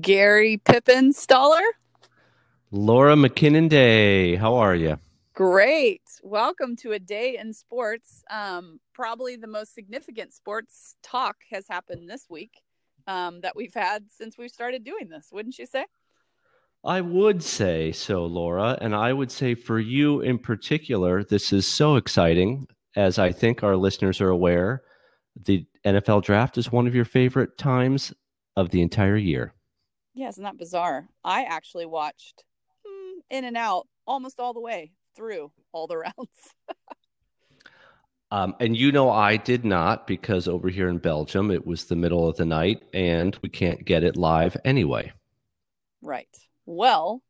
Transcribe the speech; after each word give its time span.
Gary 0.00 0.58
Pippin 0.58 1.12
Stoller. 1.12 1.62
Laura 2.70 3.14
McKinnon 3.14 3.68
Day, 3.70 4.36
how 4.36 4.56
are 4.56 4.74
you? 4.74 4.98
Great. 5.32 6.02
Welcome 6.22 6.76
to 6.76 6.92
a 6.92 6.98
day 6.98 7.38
in 7.38 7.54
sports. 7.54 8.22
Um, 8.30 8.80
probably 8.92 9.36
the 9.36 9.46
most 9.46 9.74
significant 9.74 10.34
sports 10.34 10.96
talk 11.02 11.36
has 11.50 11.66
happened 11.68 12.10
this 12.10 12.26
week 12.28 12.60
um, 13.06 13.40
that 13.40 13.56
we've 13.56 13.72
had 13.72 14.04
since 14.10 14.36
we 14.36 14.48
started 14.48 14.84
doing 14.84 15.08
this, 15.08 15.28
wouldn't 15.32 15.58
you 15.58 15.64
say? 15.64 15.86
I 16.84 17.00
would 17.00 17.42
say 17.42 17.90
so, 17.92 18.26
Laura. 18.26 18.76
And 18.82 18.94
I 18.94 19.14
would 19.14 19.32
say 19.32 19.54
for 19.54 19.78
you 19.78 20.20
in 20.20 20.38
particular, 20.38 21.24
this 21.24 21.50
is 21.52 21.72
so 21.72 21.96
exciting. 21.96 22.66
As 22.94 23.18
I 23.18 23.32
think 23.32 23.62
our 23.62 23.76
listeners 23.76 24.20
are 24.20 24.30
aware, 24.30 24.82
the 25.40 25.64
NFL 25.86 26.24
draft 26.24 26.58
is 26.58 26.70
one 26.70 26.86
of 26.86 26.94
your 26.94 27.04
favorite 27.06 27.56
times 27.56 28.12
of 28.54 28.68
the 28.68 28.82
entire 28.82 29.16
year. 29.16 29.54
Yeah, 30.18 30.30
isn't 30.30 30.42
that 30.42 30.58
bizarre? 30.58 31.08
I 31.24 31.44
actually 31.44 31.86
watched 31.86 32.42
mm, 32.84 33.20
in 33.30 33.44
and 33.44 33.56
out 33.56 33.86
almost 34.04 34.40
all 34.40 34.52
the 34.52 34.60
way 34.60 34.90
through 35.14 35.52
all 35.70 35.86
the 35.86 35.96
rounds. 35.98 36.54
um, 38.32 38.56
and 38.58 38.76
you 38.76 38.90
know, 38.90 39.10
I 39.10 39.36
did 39.36 39.64
not 39.64 40.08
because 40.08 40.48
over 40.48 40.70
here 40.70 40.88
in 40.88 40.98
Belgium, 40.98 41.52
it 41.52 41.64
was 41.64 41.84
the 41.84 41.94
middle 41.94 42.28
of 42.28 42.36
the 42.36 42.44
night 42.44 42.82
and 42.92 43.38
we 43.42 43.48
can't 43.48 43.84
get 43.84 44.02
it 44.02 44.16
live 44.16 44.56
anyway. 44.64 45.12
Right. 46.02 46.36
Well, 46.66 47.22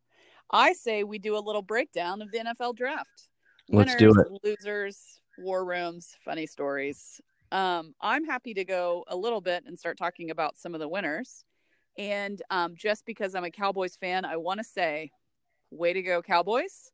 I 0.50 0.72
say 0.72 1.04
we 1.04 1.18
do 1.18 1.36
a 1.36 1.44
little 1.44 1.60
breakdown 1.60 2.22
of 2.22 2.32
the 2.32 2.38
NFL 2.38 2.74
draft. 2.74 3.28
Let's 3.68 4.00
Winners, 4.00 4.14
do 4.14 4.18
it. 4.18 4.28
Losers, 4.42 5.20
war 5.36 5.66
rooms, 5.66 6.16
funny 6.24 6.46
stories. 6.46 7.20
Um, 7.52 7.94
I'm 8.00 8.24
happy 8.24 8.54
to 8.54 8.64
go 8.64 9.04
a 9.08 9.16
little 9.16 9.42
bit 9.42 9.64
and 9.66 9.78
start 9.78 9.98
talking 9.98 10.30
about 10.30 10.56
some 10.56 10.72
of 10.72 10.80
the 10.80 10.88
winners. 10.88 11.44
And 11.98 12.40
um, 12.50 12.74
just 12.76 13.04
because 13.04 13.34
I'm 13.34 13.44
a 13.44 13.50
Cowboys 13.50 13.96
fan, 13.96 14.24
I 14.24 14.36
want 14.36 14.58
to 14.60 14.64
say, 14.64 15.10
way 15.70 15.92
to 15.92 16.00
go, 16.00 16.22
Cowboys. 16.22 16.92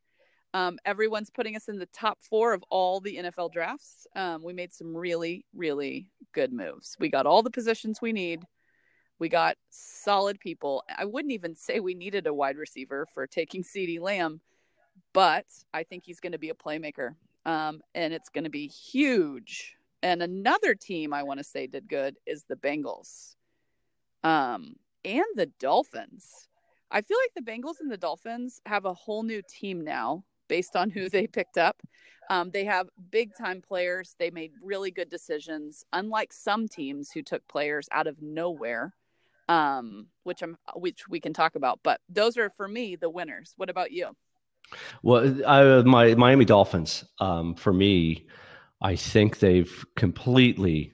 Um, 0.55 0.79
everyone's 0.85 1.31
putting 1.31 1.57
us 1.57 1.69
in 1.69 1.79
the 1.79 1.87
top 1.87 2.23
four 2.23 2.55
of 2.55 2.65
all 2.71 3.01
the 3.01 3.17
NFL 3.17 3.53
drafts. 3.53 4.07
Um, 4.17 4.43
we 4.43 4.53
made 4.53 4.73
some 4.73 4.97
really, 4.97 5.45
really 5.55 6.09
good 6.33 6.53
moves. 6.53 6.97
We 6.99 7.11
got 7.11 7.27
all 7.27 7.43
the 7.43 7.51
positions 7.51 8.01
we 8.01 8.13
need. 8.13 8.45
We 9.19 9.29
got 9.29 9.57
solid 9.71 10.41
people. 10.41 10.85
I 10.97 11.05
wouldn't 11.05 11.33
even 11.33 11.55
say 11.55 11.81
we 11.81 11.95
needed 11.95 12.27
a 12.27 12.35
wide 12.35 12.57
receiver 12.57 13.07
for 13.13 13.27
taking 13.27 13.63
CeeDee 13.63 14.01
Lamb, 14.01 14.41
but 15.13 15.47
I 15.73 15.83
think 15.83 16.05
he's 16.05 16.21
going 16.21 16.33
to 16.33 16.39
be 16.39 16.51
a 16.51 16.55
playmaker. 16.55 17.15
Um, 17.45 17.81
and 17.95 18.15
it's 18.15 18.29
going 18.29 18.45
to 18.45 18.51
be 18.51 18.69
huge. 18.69 19.77
And 20.03 20.23
another 20.23 20.75
team 20.75 21.13
I 21.13 21.25
want 21.25 21.39
to 21.39 21.45
say 21.45 21.67
did 21.67 21.89
good 21.89 22.17
is 22.27 22.45
the 22.49 22.57
Bengals. 22.57 23.35
Um, 24.23 24.77
and 25.05 25.25
the 25.35 25.47
Dolphins. 25.59 26.49
I 26.91 27.03
feel 27.03 27.19
like 27.23 27.35
the 27.35 27.51
Bengals 27.51 27.81
and 27.81 27.91
the 27.91 27.97
Dolphins 27.97 28.61
have 28.67 28.85
a 28.85 28.95
whole 28.95 29.23
new 29.23 29.43
team 29.49 29.83
now 29.83 30.25
based 30.49 30.77
on 30.77 30.91
who 30.91 31.09
they 31.11 31.27
picked 31.27 31.59
up. 31.59 31.83
Um, 32.31 32.51
they 32.51 32.65
have 32.65 32.89
big 33.11 33.37
time 33.37 33.61
players. 33.61 34.15
They 34.19 34.31
made 34.31 34.53
really 34.63 34.91
good 34.91 35.11
decisions, 35.11 35.85
unlike 35.93 36.33
some 36.33 36.69
teams 36.69 37.11
who 37.11 37.23
took 37.23 37.47
players 37.49 37.89
out 37.93 38.07
of 38.07 38.23
nowhere, 38.23 38.95
um, 39.49 40.07
which 40.23 40.43
I'm 40.43 40.57
which 40.75 41.07
we 41.09 41.21
can 41.21 41.35
talk 41.35 41.55
about. 41.55 41.81
But 41.83 42.01
those 42.09 42.39
are 42.39 42.49
for 42.49 42.67
me 42.67 42.97
the 42.97 43.11
winners. 43.11 43.53
What 43.57 43.69
about 43.69 43.93
you? 43.93 44.17
Well, 45.03 45.47
I, 45.47 45.83
my 45.83 46.15
Miami 46.15 46.47
Dolphins. 46.47 47.05
Um, 47.21 47.55
for 47.55 47.73
me, 47.73 48.27
I 48.81 48.97
think 48.97 49.39
they've 49.39 49.85
completely 49.97 50.93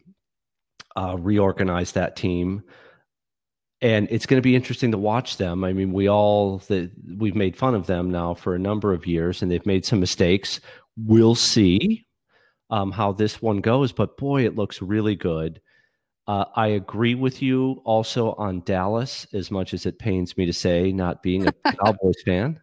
uh, 0.97 1.17
reorganized 1.19 1.95
that 1.95 2.17
team 2.17 2.65
and 3.83 4.09
it's 4.11 4.27
going 4.27 4.39
to 4.39 4.47
be 4.47 4.55
interesting 4.55 4.91
to 4.91 4.99
watch 4.99 5.39
them. 5.39 5.65
I 5.65 5.73
mean, 5.73 5.93
we 5.93 6.09
all 6.09 6.59
that 6.69 6.91
we've 7.17 7.35
made 7.35 7.57
fun 7.57 7.75
of 7.75 7.87
them 7.87 8.11
now 8.11 8.35
for 8.35 8.55
a 8.55 8.59
number 8.59 8.93
of 8.93 9.07
years, 9.07 9.41
and 9.41 9.51
they've 9.51 9.65
made 9.65 9.87
some 9.87 10.01
mistakes. 10.01 10.61
We'll 10.99 11.35
see 11.35 12.05
um, 12.69 12.93
how 12.93 13.13
this 13.13 13.41
one 13.41 13.61
goes, 13.61 13.93
but 13.93 14.17
boy, 14.19 14.45
it 14.45 14.57
looks 14.57 14.83
really 14.83 15.17
good. 15.17 15.61
Uh, 16.27 16.45
I 16.55 16.69
agree 16.69 17.15
with 17.15 17.41
you 17.41 17.81
also 17.85 18.33
on 18.33 18.61
Dallas, 18.65 19.27
as 19.33 19.51
much 19.51 19.73
as 19.73 19.87
it 19.87 19.99
pains 19.99 20.37
me 20.37 20.47
to 20.47 20.53
say, 20.53 20.93
not 20.93 21.23
being 21.23 21.47
a 21.47 21.53
Cowboys 21.85 22.23
fan. 22.25 22.61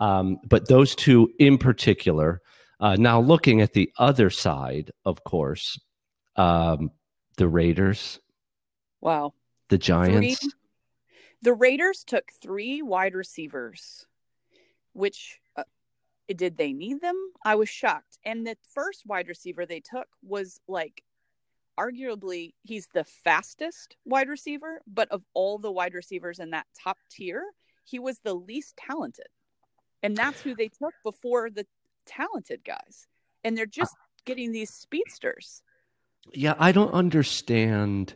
Um, 0.00 0.38
but 0.48 0.68
those 0.68 0.94
two 0.94 1.30
in 1.38 1.58
particular. 1.58 2.40
Uh, 2.80 2.96
now, 2.98 3.20
looking 3.20 3.60
at 3.60 3.74
the 3.74 3.92
other 3.96 4.28
side, 4.28 4.90
of 5.04 5.22
course, 5.22 5.78
um, 6.34 6.90
the 7.36 7.46
Raiders. 7.46 8.18
Wow 9.00 9.34
the 9.72 9.78
Giants. 9.78 10.38
Three, 10.38 10.50
the 11.40 11.54
Raiders 11.54 12.04
took 12.04 12.30
three 12.42 12.82
wide 12.82 13.14
receivers, 13.14 14.06
which 14.92 15.40
uh, 15.56 15.64
did 16.28 16.58
they 16.58 16.74
need 16.74 17.00
them? 17.00 17.16
I 17.42 17.54
was 17.54 17.70
shocked. 17.70 18.18
And 18.22 18.46
the 18.46 18.56
first 18.74 19.06
wide 19.06 19.28
receiver 19.28 19.64
they 19.64 19.80
took 19.80 20.08
was 20.22 20.60
like 20.68 21.02
arguably 21.80 22.52
he's 22.62 22.86
the 22.92 23.04
fastest 23.04 23.96
wide 24.04 24.28
receiver, 24.28 24.82
but 24.86 25.08
of 25.10 25.22
all 25.32 25.56
the 25.56 25.72
wide 25.72 25.94
receivers 25.94 26.38
in 26.38 26.50
that 26.50 26.66
top 26.84 26.98
tier, 27.10 27.42
he 27.82 27.98
was 27.98 28.18
the 28.18 28.34
least 28.34 28.76
talented. 28.76 29.28
And 30.02 30.14
that's 30.14 30.42
who 30.42 30.54
they 30.54 30.68
took 30.68 30.92
before 31.02 31.48
the 31.48 31.64
talented 32.04 32.62
guys. 32.62 33.06
And 33.42 33.56
they're 33.56 33.64
just 33.64 33.96
getting 34.26 34.52
these 34.52 34.70
speedsters. 34.70 35.62
Yeah, 36.34 36.56
I 36.58 36.72
don't 36.72 36.92
understand 36.92 38.14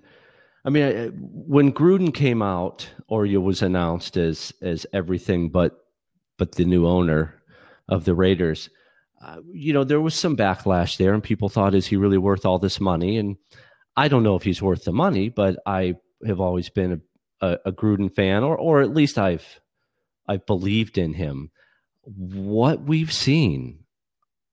I 0.67 0.71
mean, 0.71 1.13
when 1.17 1.73
Gruden 1.73 2.13
came 2.13 2.43
out, 2.43 2.91
or 3.09 3.25
was 3.41 3.63
announced 3.63 4.17
as 4.17 4.53
as 4.61 4.85
everything 4.93 5.49
but 5.49 5.79
but 6.39 6.57
the 6.57 6.65
new 6.65 6.87
owner 6.87 7.41
of 7.89 8.05
the 8.05 8.15
Raiders. 8.15 8.69
Uh, 9.25 9.39
you 9.51 9.73
know, 9.73 9.85
there 9.85 10.01
was 10.01 10.15
some 10.15 10.37
backlash 10.37 10.99
there, 10.99 11.15
and 11.15 11.23
people 11.23 11.49
thought, 11.49 11.75
"Is 11.75 11.87
he 11.87 11.97
really 11.97 12.19
worth 12.19 12.45
all 12.45 12.59
this 12.59 12.81
money?" 12.81 13.17
And 13.17 13.37
I 13.97 14.09
don't 14.09 14.25
know 14.25 14.35
if 14.35 14.43
he's 14.43 14.61
worth 14.61 14.85
the 14.85 14.93
money, 14.93 15.29
but 15.29 15.59
I 15.65 15.95
have 16.27 16.41
always 16.41 16.69
been 16.69 17.01
a, 17.41 17.47
a, 17.47 17.59
a 17.67 17.73
Gruden 17.73 18.15
fan, 18.15 18.43
or 18.43 18.57
or 18.59 18.83
at 18.83 18.93
least 18.93 19.19
I've 19.19 19.61
I've 20.29 20.47
believed 20.47 20.99
in 20.99 21.15
him. 21.15 21.51
What 22.03 22.83
we've 22.83 23.13
seen, 23.13 23.85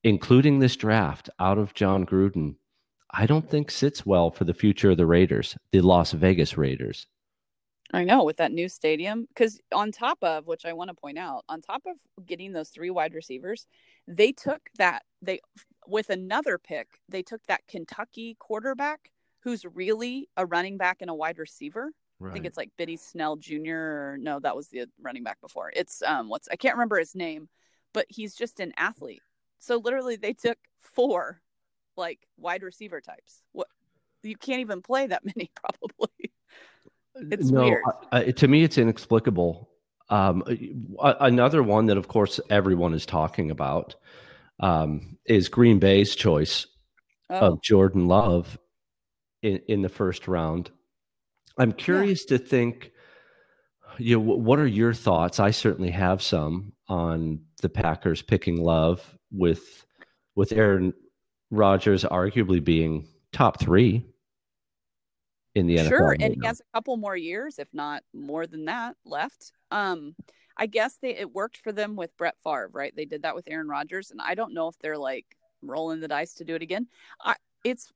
including 0.02 0.60
this 0.60 0.76
draft, 0.76 1.28
out 1.38 1.58
of 1.58 1.74
Jon 1.74 2.06
Gruden 2.06 2.54
I 3.16 3.26
don't 3.26 3.48
think 3.48 3.70
sits 3.70 4.04
well 4.04 4.30
for 4.30 4.44
the 4.44 4.54
future 4.54 4.90
of 4.90 4.96
the 4.96 5.06
Raiders, 5.06 5.56
the 5.70 5.80
Las 5.80 6.12
Vegas 6.12 6.58
Raiders. 6.58 7.06
I 7.92 8.02
know 8.02 8.24
with 8.24 8.38
that 8.38 8.50
new 8.50 8.68
stadium, 8.68 9.26
because 9.28 9.60
on 9.72 9.92
top 9.92 10.18
of 10.22 10.48
which 10.48 10.64
I 10.64 10.72
want 10.72 10.88
to 10.88 10.94
point 10.94 11.16
out, 11.16 11.44
on 11.48 11.60
top 11.60 11.82
of 11.86 11.96
getting 12.26 12.52
those 12.52 12.70
three 12.70 12.90
wide 12.90 13.14
receivers, 13.14 13.66
they 14.08 14.32
took 14.32 14.62
that 14.78 15.04
they 15.22 15.40
with 15.86 16.10
another 16.10 16.58
pick, 16.58 16.88
they 17.08 17.22
took 17.22 17.40
that 17.46 17.66
Kentucky 17.68 18.36
quarterback 18.40 19.12
who's 19.40 19.64
really 19.64 20.28
a 20.36 20.44
running 20.44 20.76
back 20.76 20.98
and 21.00 21.10
a 21.10 21.14
wide 21.14 21.38
receiver. 21.38 21.92
Right. 22.18 22.30
I 22.30 22.32
think 22.32 22.46
it's 22.46 22.56
like 22.56 22.70
Benny 22.78 22.96
Snell 22.96 23.36
Jr. 23.36 23.74
Or, 23.74 24.16
no, 24.18 24.40
that 24.40 24.56
was 24.56 24.68
the 24.68 24.86
running 25.00 25.22
back 25.22 25.40
before. 25.40 25.72
It's 25.76 26.02
um 26.02 26.28
what's 26.28 26.48
I 26.50 26.56
can't 26.56 26.74
remember 26.74 26.98
his 26.98 27.14
name, 27.14 27.48
but 27.92 28.06
he's 28.08 28.34
just 28.34 28.58
an 28.58 28.72
athlete. 28.76 29.22
So 29.60 29.76
literally 29.76 30.16
they 30.16 30.32
took 30.32 30.58
four 30.80 31.42
like 31.96 32.20
wide 32.36 32.62
receiver 32.62 33.00
types. 33.00 33.42
What 33.52 33.68
you 34.22 34.36
can't 34.36 34.60
even 34.60 34.82
play 34.82 35.06
that 35.06 35.24
many 35.36 35.50
probably. 35.54 36.32
It's 37.16 37.50
no, 37.50 37.62
weird. 37.62 37.82
Uh, 38.10 38.22
to 38.22 38.48
me, 38.48 38.64
it's 38.64 38.78
inexplicable. 38.78 39.70
Um, 40.10 40.42
another 40.98 41.62
one 41.62 41.86
that, 41.86 41.96
of 41.96 42.08
course, 42.08 42.40
everyone 42.50 42.92
is 42.92 43.06
talking 43.06 43.50
about 43.50 43.94
um, 44.60 45.16
is 45.26 45.48
Green 45.48 45.78
Bay's 45.78 46.14
choice 46.14 46.66
oh. 47.30 47.52
of 47.52 47.62
Jordan 47.62 48.06
Love 48.06 48.58
in, 49.42 49.60
in 49.68 49.82
the 49.82 49.88
first 49.88 50.28
round. 50.28 50.70
I'm 51.56 51.72
curious 51.72 52.24
yeah. 52.28 52.38
to 52.38 52.44
think. 52.44 52.90
You 53.98 54.16
know, 54.16 54.34
what 54.34 54.58
are 54.58 54.66
your 54.66 54.92
thoughts? 54.92 55.38
I 55.38 55.52
certainly 55.52 55.92
have 55.92 56.20
some 56.20 56.72
on 56.88 57.40
the 57.62 57.68
Packers 57.68 58.22
picking 58.22 58.60
Love 58.60 59.16
with 59.30 59.86
with 60.34 60.50
Aaron 60.50 60.92
Rodgers 61.50 62.04
arguably 62.04 62.62
being 62.62 63.06
top 63.32 63.60
three 63.60 64.04
in 65.54 65.66
the 65.66 65.76
NFL. 65.76 65.88
Sure, 65.88 66.16
and 66.18 66.34
he 66.34 66.46
has 66.46 66.60
a 66.60 66.76
couple 66.76 66.96
more 66.96 67.16
years, 67.16 67.58
if 67.58 67.68
not 67.72 68.02
more 68.12 68.46
than 68.46 68.64
that, 68.66 68.96
left. 69.04 69.52
Um, 69.70 70.14
I 70.56 70.66
guess 70.66 70.98
they 71.00 71.16
it 71.16 71.32
worked 71.32 71.58
for 71.58 71.72
them 71.72 71.96
with 71.96 72.16
Brett 72.16 72.36
Favre, 72.42 72.70
right? 72.72 72.94
They 72.94 73.04
did 73.04 73.22
that 73.22 73.34
with 73.34 73.48
Aaron 73.48 73.68
Rodgers, 73.68 74.10
and 74.10 74.20
I 74.20 74.34
don't 74.34 74.54
know 74.54 74.68
if 74.68 74.78
they're 74.78 74.98
like 74.98 75.26
rolling 75.62 76.00
the 76.00 76.08
dice 76.08 76.34
to 76.34 76.44
do 76.44 76.54
it 76.54 76.62
again. 76.62 76.88
I, 77.20 77.36
it's 77.64 77.92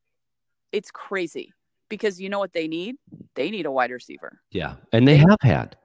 it's 0.73 0.91
crazy 0.91 1.53
because 1.89 2.21
you 2.21 2.29
know 2.29 2.39
what 2.39 2.53
they 2.53 2.69
need? 2.69 2.97
They 3.35 3.51
need 3.51 3.67
a 3.67 3.71
wide 3.71 3.91
receiver. 3.91 4.41
Yeah, 4.51 4.75
and 4.93 5.07
they 5.07 5.17
have 5.17 5.39
had. 5.43 5.77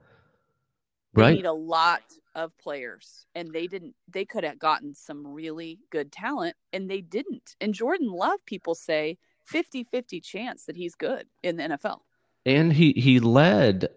Right. 1.14 1.34
Need 1.36 1.46
a 1.46 1.52
lot 1.52 2.02
of 2.34 2.56
players 2.58 3.26
and 3.34 3.52
they 3.52 3.66
didn't 3.68 3.94
they 4.08 4.24
could 4.24 4.42
have 4.42 4.58
gotten 4.58 4.94
some 4.94 5.26
really 5.26 5.78
good 5.90 6.10
talent 6.10 6.56
and 6.72 6.90
they 6.90 7.00
didn't 7.00 7.54
and 7.60 7.72
jordan 7.72 8.10
love 8.10 8.40
people 8.44 8.74
say 8.74 9.16
50-50 9.52 10.20
chance 10.20 10.64
that 10.64 10.76
he's 10.76 10.96
good 10.96 11.28
in 11.44 11.56
the 11.58 11.62
nfl 11.62 12.00
and 12.44 12.72
he 12.72 12.90
he 12.96 13.20
led 13.20 13.88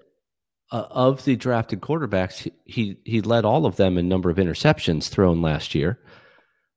uh, 0.72 0.86
of 0.90 1.24
the 1.24 1.36
drafted 1.36 1.82
quarterbacks, 1.82 2.50
he 2.66 2.98
he 3.06 3.22
led 3.22 3.46
all 3.46 3.66
of 3.66 3.78
them 3.78 3.98
in 3.98 4.08
number 4.08 4.30
of 4.30 4.38
interceptions 4.38 5.08
thrown 5.08 5.42
last 5.42 5.74
year. 5.74 6.00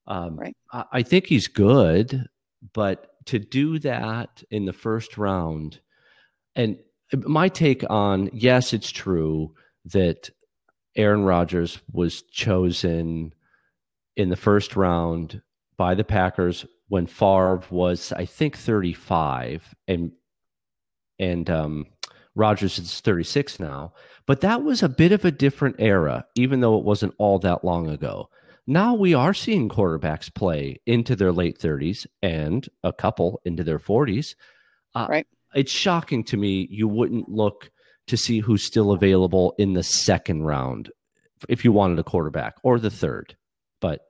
Um, 0.06 0.36
right. 0.36 0.56
I, 0.72 0.84
I 0.92 1.02
think 1.02 1.26
he's 1.26 1.48
good, 1.48 2.26
but 2.72 3.12
to 3.26 3.38
do 3.38 3.78
that 3.80 4.42
in 4.50 4.64
the 4.64 4.72
first 4.72 5.18
round, 5.18 5.80
and 6.54 6.78
my 7.12 7.48
take 7.48 7.84
on 7.90 8.30
yes, 8.32 8.72
it's 8.72 8.90
true 8.90 9.54
that 9.86 10.30
Aaron 10.96 11.24
Rodgers 11.24 11.80
was 11.92 12.22
chosen 12.22 13.32
in 14.16 14.28
the 14.28 14.36
first 14.36 14.76
round 14.76 15.40
by 15.76 15.94
the 15.94 16.04
Packers 16.04 16.66
when 16.88 17.06
Favre 17.06 17.62
was, 17.70 18.12
I 18.12 18.24
think, 18.24 18.56
35, 18.56 19.74
and 19.88 20.12
and 21.18 21.48
um, 21.50 21.86
Rodgers 22.34 22.78
is 22.78 23.00
36 23.00 23.60
now. 23.60 23.92
But 24.26 24.40
that 24.40 24.62
was 24.62 24.82
a 24.82 24.88
bit 24.88 25.12
of 25.12 25.24
a 25.24 25.30
different 25.30 25.76
era, 25.78 26.24
even 26.34 26.60
though 26.60 26.78
it 26.78 26.84
wasn't 26.84 27.14
all 27.18 27.38
that 27.40 27.64
long 27.64 27.88
ago. 27.88 28.30
Now 28.66 28.94
we 28.94 29.14
are 29.14 29.34
seeing 29.34 29.68
quarterbacks 29.68 30.32
play 30.32 30.80
into 30.86 31.16
their 31.16 31.32
late 31.32 31.58
30s 31.58 32.06
and 32.22 32.68
a 32.82 32.92
couple 32.92 33.40
into 33.44 33.64
their 33.64 33.78
40s. 33.78 34.34
Uh, 34.94 35.06
right. 35.08 35.26
It's 35.54 35.72
shocking 35.72 36.24
to 36.24 36.36
me 36.36 36.68
you 36.70 36.86
wouldn't 36.86 37.28
look 37.28 37.70
to 38.10 38.16
see 38.16 38.40
who's 38.40 38.64
still 38.64 38.92
available 38.92 39.54
in 39.58 39.72
the 39.72 39.82
second 39.82 40.42
round 40.42 40.90
if 41.48 41.64
you 41.64 41.72
wanted 41.72 41.98
a 41.98 42.04
quarterback 42.04 42.56
or 42.62 42.78
the 42.78 42.90
third. 42.90 43.36
But 43.80 44.02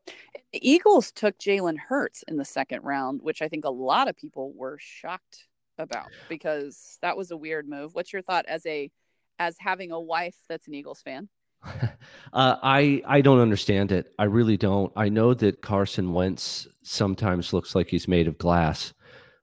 the 0.52 0.68
Eagles 0.68 1.12
took 1.12 1.38
Jalen 1.38 1.78
Hurts 1.78 2.24
in 2.26 2.36
the 2.36 2.44
second 2.44 2.82
round, 2.82 3.20
which 3.22 3.40
I 3.40 3.48
think 3.48 3.64
a 3.64 3.70
lot 3.70 4.08
of 4.08 4.16
people 4.16 4.52
were 4.54 4.78
shocked 4.80 5.46
about 5.78 6.10
because 6.28 6.98
that 7.02 7.16
was 7.16 7.30
a 7.30 7.36
weird 7.36 7.68
move. 7.68 7.94
What's 7.94 8.12
your 8.12 8.22
thought 8.22 8.46
as 8.46 8.66
a 8.66 8.90
as 9.38 9.56
having 9.58 9.92
a 9.92 10.00
wife 10.00 10.36
that's 10.48 10.66
an 10.66 10.74
Eagles 10.74 11.00
fan? 11.02 11.28
uh, 11.64 12.56
I 12.62 13.02
I 13.06 13.20
don't 13.20 13.40
understand 13.40 13.92
it. 13.92 14.12
I 14.18 14.24
really 14.24 14.56
don't. 14.56 14.92
I 14.96 15.08
know 15.08 15.34
that 15.34 15.62
Carson 15.62 16.12
Wentz 16.12 16.66
sometimes 16.82 17.52
looks 17.52 17.74
like 17.74 17.88
he's 17.88 18.08
made 18.08 18.26
of 18.26 18.38
glass, 18.38 18.92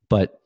but 0.10 0.42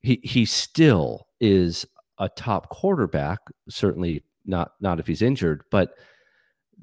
he 0.00 0.20
he 0.22 0.46
still 0.46 1.26
is 1.40 1.84
a 2.18 2.28
top 2.28 2.68
quarterback. 2.70 3.40
Certainly 3.68 4.24
not 4.44 4.72
not 4.80 5.00
if 5.00 5.06
he's 5.06 5.22
injured. 5.22 5.62
But 5.70 5.94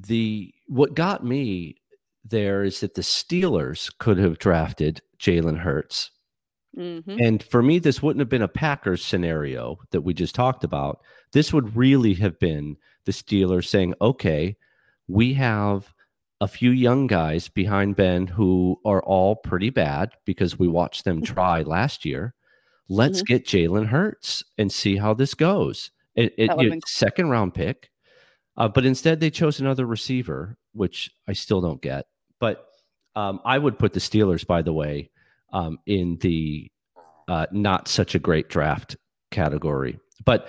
the 0.07 0.53
what 0.67 0.95
got 0.95 1.25
me 1.25 1.77
there 2.23 2.63
is 2.63 2.79
that 2.79 2.95
the 2.95 3.01
Steelers 3.01 3.91
could 3.99 4.17
have 4.17 4.39
drafted 4.39 5.01
Jalen 5.19 5.59
Hurts. 5.59 6.11
Mm-hmm. 6.77 7.17
And 7.19 7.43
for 7.43 7.61
me, 7.61 7.79
this 7.79 8.01
wouldn't 8.01 8.21
have 8.21 8.29
been 8.29 8.41
a 8.41 8.47
Packers 8.47 9.03
scenario 9.03 9.77
that 9.91 10.01
we 10.01 10.13
just 10.13 10.33
talked 10.33 10.63
about. 10.63 10.99
This 11.31 11.53
would 11.53 11.75
really 11.75 12.13
have 12.15 12.39
been 12.39 12.77
the 13.05 13.11
Steelers 13.11 13.67
saying, 13.67 13.93
okay, 14.01 14.55
we 15.07 15.33
have 15.33 15.93
a 16.41 16.47
few 16.47 16.71
young 16.71 17.07
guys 17.07 17.47
behind 17.47 17.95
Ben 17.95 18.27
who 18.27 18.79
are 18.85 19.03
all 19.03 19.35
pretty 19.35 19.69
bad 19.69 20.11
because 20.25 20.57
we 20.57 20.67
watched 20.67 21.05
them 21.05 21.21
try 21.23 21.61
last 21.61 22.05
year. 22.05 22.33
Let's 22.89 23.19
mm-hmm. 23.19 23.33
get 23.33 23.45
Jalen 23.45 23.87
Hurts 23.87 24.43
and 24.57 24.71
see 24.71 24.97
how 24.97 25.13
this 25.13 25.33
goes. 25.33 25.91
It, 26.15 26.33
it, 26.37 26.51
it 26.51 26.87
second 26.87 27.29
round 27.29 27.53
pick, 27.53 27.89
uh, 28.55 28.67
but 28.67 28.85
instead 28.85 29.19
they 29.19 29.31
chose 29.31 29.59
another 29.59 29.85
receiver, 29.85 30.57
which 30.73 31.11
I 31.27 31.33
still 31.33 31.61
don't 31.61 31.81
get. 31.81 32.05
But 32.39 32.67
um, 33.15 33.39
I 33.45 33.57
would 33.57 33.79
put 33.79 33.93
the 33.93 33.99
Steelers, 33.99 34.45
by 34.45 34.61
the 34.61 34.73
way, 34.73 35.09
um, 35.51 35.79
in 35.85 36.17
the 36.17 36.69
uh, 37.27 37.47
not 37.51 37.87
such 37.87 38.15
a 38.15 38.19
great 38.19 38.49
draft 38.49 38.95
category. 39.31 39.99
But 40.25 40.47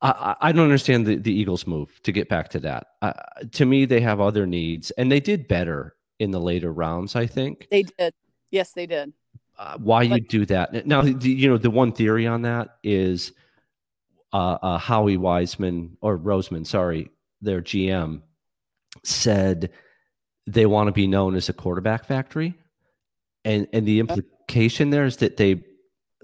I, 0.00 0.36
I 0.40 0.52
don't 0.52 0.64
understand 0.64 1.06
the, 1.06 1.16
the 1.16 1.32
Eagles' 1.32 1.66
move 1.66 2.00
to 2.02 2.12
get 2.12 2.28
back 2.28 2.48
to 2.50 2.60
that. 2.60 2.86
Uh, 3.00 3.12
to 3.52 3.64
me, 3.64 3.84
they 3.84 4.00
have 4.00 4.20
other 4.20 4.46
needs, 4.46 4.90
and 4.92 5.10
they 5.10 5.20
did 5.20 5.48
better 5.48 5.94
in 6.18 6.30
the 6.30 6.40
later 6.40 6.72
rounds. 6.72 7.14
I 7.14 7.26
think 7.26 7.68
they 7.70 7.84
did. 7.84 8.14
Yes, 8.50 8.72
they 8.72 8.86
did. 8.86 9.12
Uh, 9.62 9.78
why 9.78 10.02
you 10.02 10.20
do 10.20 10.44
that 10.44 10.86
now? 10.88 11.04
You 11.04 11.48
know, 11.48 11.56
the 11.56 11.70
one 11.70 11.92
theory 11.92 12.26
on 12.26 12.42
that 12.42 12.78
is 12.82 13.30
uh, 14.32 14.58
uh, 14.60 14.78
Howie 14.78 15.16
Wiseman 15.16 15.96
or 16.00 16.18
Roseman, 16.18 16.66
sorry, 16.66 17.10
their 17.40 17.62
GM 17.62 18.22
said 19.04 19.70
they 20.48 20.66
want 20.66 20.88
to 20.88 20.92
be 20.92 21.06
known 21.06 21.36
as 21.36 21.48
a 21.48 21.52
quarterback 21.52 22.06
factory, 22.06 22.54
and 23.44 23.68
and 23.72 23.86
the 23.86 24.00
implication 24.00 24.90
there 24.90 25.04
is 25.04 25.18
that 25.18 25.36
they 25.36 25.62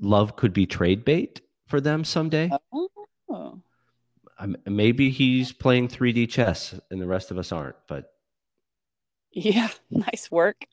love 0.01 0.35
could 0.35 0.53
be 0.53 0.67
trade 0.67 1.05
bait 1.05 1.41
for 1.69 1.81
them 1.81 2.03
someday. 2.03 2.51
Oh. 2.73 3.63
maybe 4.67 5.11
he's 5.11 5.53
playing 5.53 5.87
3D 5.87 6.29
chess, 6.29 6.75
and 6.91 7.01
the 7.01 7.07
rest 7.07 7.31
of 7.31 7.39
us 7.39 7.53
aren't, 7.53 7.77
but. 7.87 8.11
Yeah, 9.33 9.69
nice 9.91 10.31
work. 10.31 10.65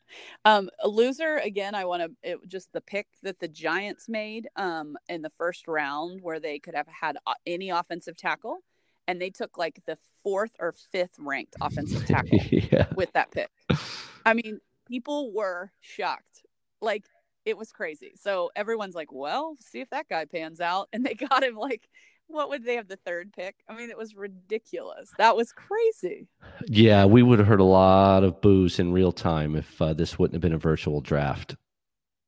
Um, 0.44 0.70
a 0.82 0.88
loser 0.88 1.36
again. 1.36 1.74
I 1.74 1.84
want 1.84 2.14
to 2.24 2.38
just 2.46 2.72
the 2.72 2.80
pick 2.80 3.06
that 3.22 3.40
the 3.40 3.48
Giants 3.48 4.08
made 4.08 4.48
um, 4.56 4.96
in 5.08 5.22
the 5.22 5.30
first 5.30 5.68
round, 5.68 6.20
where 6.22 6.40
they 6.40 6.58
could 6.58 6.74
have 6.74 6.88
had 6.88 7.16
any 7.46 7.70
offensive 7.70 8.16
tackle, 8.16 8.58
and 9.06 9.20
they 9.20 9.30
took 9.30 9.58
like 9.58 9.82
the 9.86 9.98
fourth 10.22 10.56
or 10.58 10.72
fifth 10.72 11.16
ranked 11.18 11.56
offensive 11.60 12.06
tackle 12.06 12.38
yeah. 12.50 12.86
with 12.94 13.12
that 13.12 13.30
pick. 13.30 13.50
I 14.26 14.34
mean, 14.34 14.60
people 14.88 15.32
were 15.32 15.70
shocked. 15.80 16.44
Like 16.80 17.04
it 17.44 17.56
was 17.56 17.72
crazy. 17.72 18.12
So 18.16 18.50
everyone's 18.56 18.94
like, 18.94 19.12
"Well, 19.12 19.56
see 19.60 19.80
if 19.80 19.90
that 19.90 20.08
guy 20.08 20.24
pans 20.24 20.60
out," 20.60 20.88
and 20.92 21.04
they 21.04 21.14
got 21.14 21.44
him 21.44 21.56
like 21.56 21.88
what 22.28 22.48
would 22.48 22.64
they 22.64 22.76
have 22.76 22.88
the 22.88 22.96
third 22.96 23.32
pick? 23.32 23.56
I 23.68 23.76
mean, 23.76 23.90
it 23.90 23.98
was 23.98 24.14
ridiculous. 24.14 25.10
That 25.18 25.36
was 25.36 25.52
crazy. 25.52 26.28
Yeah, 26.66 27.04
we 27.04 27.22
would 27.22 27.38
have 27.38 27.48
heard 27.48 27.60
a 27.60 27.64
lot 27.64 28.24
of 28.24 28.40
boos 28.40 28.78
in 28.78 28.92
real 28.92 29.12
time 29.12 29.56
if 29.56 29.80
uh, 29.80 29.92
this 29.94 30.18
wouldn't 30.18 30.34
have 30.34 30.42
been 30.42 30.52
a 30.52 30.58
virtual 30.58 31.00
draft. 31.00 31.56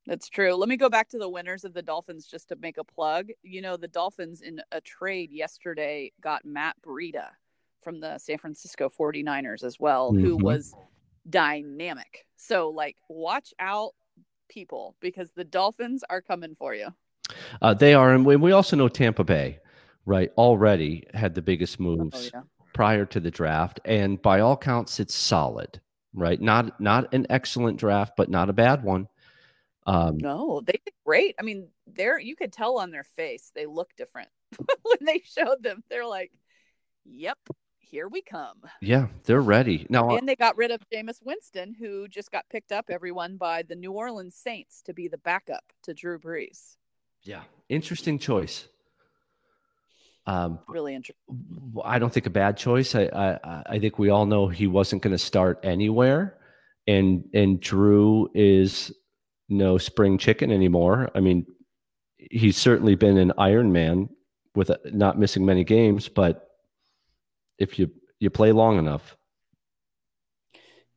That's 0.07 0.29
true. 0.29 0.55
Let 0.55 0.71
me 0.71 0.77
go 0.77 0.89
back 0.89 1.11
to 1.11 1.19
the 1.19 1.29
winners 1.29 1.65
of 1.65 1.75
the 1.75 1.83
Dolphins 1.83 2.27
just 2.27 2.49
to 2.49 2.57
make 2.57 2.79
a 2.79 2.85
plug. 2.85 3.29
You 3.43 3.61
know, 3.61 3.77
the 3.77 3.89
Dolphins 3.89 4.41
in 4.41 4.63
a 4.73 4.81
trade 4.81 5.31
yesterday 5.33 6.13
got 6.23 6.47
Matt 6.47 6.77
Breida 6.81 7.27
from 7.81 8.01
the 8.01 8.19
San 8.19 8.39
Francisco 8.39 8.89
49ers 8.89 9.63
as 9.63 9.79
well, 9.79 10.13
mm-hmm. 10.13 10.25
who 10.25 10.37
was 10.37 10.75
dynamic. 11.29 12.25
So, 12.37 12.71
like, 12.71 12.97
watch 13.11 13.53
out, 13.59 13.93
people, 14.49 14.97
because 15.01 15.31
the 15.33 15.45
Dolphins 15.45 16.03
are 16.09 16.23
coming 16.23 16.55
for 16.55 16.75
you. 16.75 16.89
Uh, 17.61 17.75
they 17.75 17.93
are. 17.93 18.15
And 18.15 18.25
we 18.25 18.53
also 18.53 18.77
know 18.77 18.89
Tampa 18.89 19.25
Bay 19.25 19.59
right, 20.09 20.33
already 20.39 21.07
had 21.13 21.35
the 21.35 21.43
biggest 21.43 21.77
oh, 21.79 21.85
moves 21.85 22.31
oh, 22.35 22.39
yeah. 22.39 22.43
prior 22.73 23.05
to 23.07 23.21
the 23.21 23.31
draft, 23.31 23.81
and 23.85 24.21
by 24.21 24.41
all 24.41 24.57
counts, 24.57 24.99
it's 24.99 25.15
solid. 25.15 25.81
Right, 26.15 26.41
not 26.41 26.81
not 26.81 27.13
an 27.13 27.27
excellent 27.29 27.79
draft, 27.79 28.15
but 28.17 28.31
not 28.31 28.49
a 28.49 28.55
bad 28.55 28.83
one. 28.83 29.09
Um, 29.87 30.17
no, 30.17 30.63
they 30.65 30.81
did 30.85 30.95
great. 31.05 31.35
I 31.39 31.43
mean, 31.43 31.69
they're 31.87 32.19
you 32.19 32.35
could 32.35 32.53
tell 32.53 32.79
on 32.79 32.91
their 32.91 33.05
face 33.05 33.53
they 33.55 33.67
look 33.67 33.91
different 33.97 34.31
when 34.59 34.99
they 35.03 35.23
showed 35.25 35.63
them. 35.63 35.85
They're 35.91 36.07
like, 36.07 36.33
"Yep, 37.05 37.39
here 37.79 38.09
we 38.09 38.23
come." 38.23 38.63
Yeah, 38.81 39.09
they're 39.25 39.43
ready 39.43 39.87
now. 39.91 40.17
And 40.17 40.27
they 40.27 40.35
got 40.35 40.57
rid 40.57 40.71
of 40.71 40.81
Jameis 40.93 41.23
Winston, 41.23 41.75
who 41.79 42.09
just 42.09 42.33
got 42.33 42.49
picked 42.51 42.73
up 42.73 42.87
everyone 42.89 43.37
by 43.37 43.63
the 43.63 43.77
New 43.77 43.93
Orleans 43.93 44.35
Saints 44.35 44.81
to 44.87 44.95
be 44.95 45.09
the 45.09 45.19
backup 45.19 45.65
to 45.83 45.93
Drew 45.93 46.19
Brees. 46.19 46.77
Yeah, 47.23 47.43
interesting 47.69 48.19
choice. 48.19 48.67
Um, 50.29 50.59
really 50.69 50.95
interesting. 50.95 51.35
I 51.83 51.99
don't 51.99 52.13
think 52.13 52.27
a 52.27 52.31
bad 52.31 52.59
choice. 52.59 52.95
I, 52.95 53.05
I, 53.05 53.63
I 53.67 53.79
think 53.79 53.99
we 53.99 54.11
all 54.11 54.27
know 54.27 54.47
he 54.47 54.67
wasn't 54.67 55.01
going 55.01 55.13
to 55.13 55.19
start 55.19 55.59
anywhere, 55.63 56.37
and 56.87 57.25
and 57.33 57.59
Drew 57.59 58.31
is 58.35 58.93
no 59.49 59.79
spring 59.79 60.19
chicken 60.19 60.53
anymore. 60.53 61.11
I 61.15 61.21
mean, 61.21 61.47
he's 62.19 62.59
certainly 62.59 62.95
been 62.95 63.17
an 63.17 63.33
Iron 63.39 63.73
Man 63.73 64.11
with 64.55 64.69
a, 64.69 64.79
not 64.85 65.19
missing 65.19 65.47
many 65.47 65.65
games, 65.65 66.09
but 66.09 66.47
if 67.59 67.79
you 67.79 67.91
you 68.21 68.29
play 68.29 68.53
long 68.53 68.79
enough, 68.79 69.17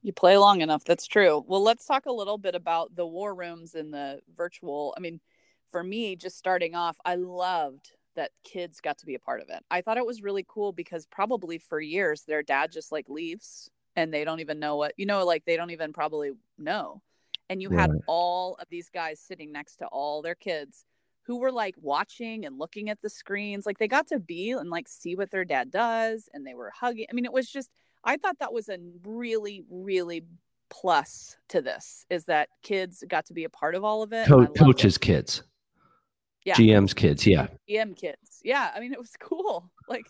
you 0.01 0.11
play 0.11 0.35
long 0.35 0.59
enough. 0.59 0.83
That's 0.83 1.07
true. 1.07 1.41
Well, 1.47 1.63
let's 1.63 1.85
talk 1.85 2.05
a 2.05 2.11
little 2.11 2.37
bit 2.37 2.53
about 2.53 2.97
the 2.97 3.07
war 3.07 3.33
rooms 3.33 3.75
and 3.75 3.93
the 3.93 4.19
virtual. 4.35 4.93
I 4.97 4.99
mean, 4.99 5.21
for 5.69 5.81
me, 5.81 6.17
just 6.17 6.37
starting 6.37 6.75
off, 6.75 6.97
I 7.05 7.15
loved 7.15 7.91
that 8.15 8.31
kids 8.43 8.81
got 8.81 8.97
to 8.99 9.05
be 9.05 9.15
a 9.15 9.19
part 9.19 9.41
of 9.41 9.49
it. 9.49 9.63
I 9.69 9.81
thought 9.81 9.97
it 9.97 10.05
was 10.05 10.21
really 10.21 10.45
cool 10.47 10.71
because 10.71 11.05
probably 11.05 11.57
for 11.57 11.79
years 11.79 12.23
their 12.23 12.43
dad 12.43 12.71
just 12.71 12.91
like 12.91 13.09
leaves 13.09 13.69
and 13.95 14.13
they 14.13 14.23
don't 14.23 14.39
even 14.39 14.59
know 14.59 14.75
what, 14.77 14.93
you 14.97 15.05
know, 15.05 15.25
like 15.25 15.45
they 15.45 15.57
don't 15.57 15.71
even 15.71 15.93
probably 15.93 16.31
know. 16.57 17.01
And 17.49 17.61
you 17.61 17.69
right. 17.69 17.81
had 17.81 17.91
all 18.07 18.55
of 18.59 18.67
these 18.69 18.89
guys 18.89 19.19
sitting 19.19 19.51
next 19.51 19.77
to 19.77 19.85
all 19.87 20.21
their 20.21 20.35
kids 20.35 20.85
who 21.23 21.39
were 21.39 21.51
like 21.51 21.75
watching 21.81 22.45
and 22.45 22.57
looking 22.57 22.89
at 22.89 23.01
the 23.01 23.09
screens. 23.09 23.65
Like 23.65 23.77
they 23.77 23.87
got 23.87 24.07
to 24.07 24.19
be 24.19 24.51
and 24.51 24.69
like 24.69 24.87
see 24.87 25.15
what 25.15 25.31
their 25.31 25.45
dad 25.45 25.71
does 25.71 26.29
and 26.33 26.45
they 26.45 26.53
were 26.53 26.71
hugging. 26.73 27.05
I 27.09 27.13
mean, 27.13 27.25
it 27.25 27.33
was 27.33 27.49
just, 27.49 27.69
I 28.03 28.17
thought 28.17 28.39
that 28.39 28.53
was 28.53 28.69
a 28.69 28.77
really, 29.05 29.63
really 29.69 30.25
plus 30.69 31.35
to 31.49 31.61
this 31.61 32.05
is 32.09 32.25
that 32.25 32.47
kids 32.63 33.03
got 33.07 33.25
to 33.25 33.33
be 33.33 33.43
a 33.43 33.49
part 33.49 33.75
of 33.75 33.83
all 33.83 34.01
of 34.01 34.13
it. 34.13 34.27
Co- 34.27 34.47
coaches' 34.47 34.95
it. 34.95 35.01
kids 35.01 35.43
yeah. 36.45 36.55
GM's 36.55 36.93
kids, 36.93 37.25
yeah. 37.27 37.47
GM 37.69 37.95
kids. 37.95 38.39
Yeah. 38.43 38.71
I 38.73 38.79
mean, 38.79 38.93
it 38.93 38.99
was 38.99 39.15
cool. 39.19 39.71
Like 39.87 40.05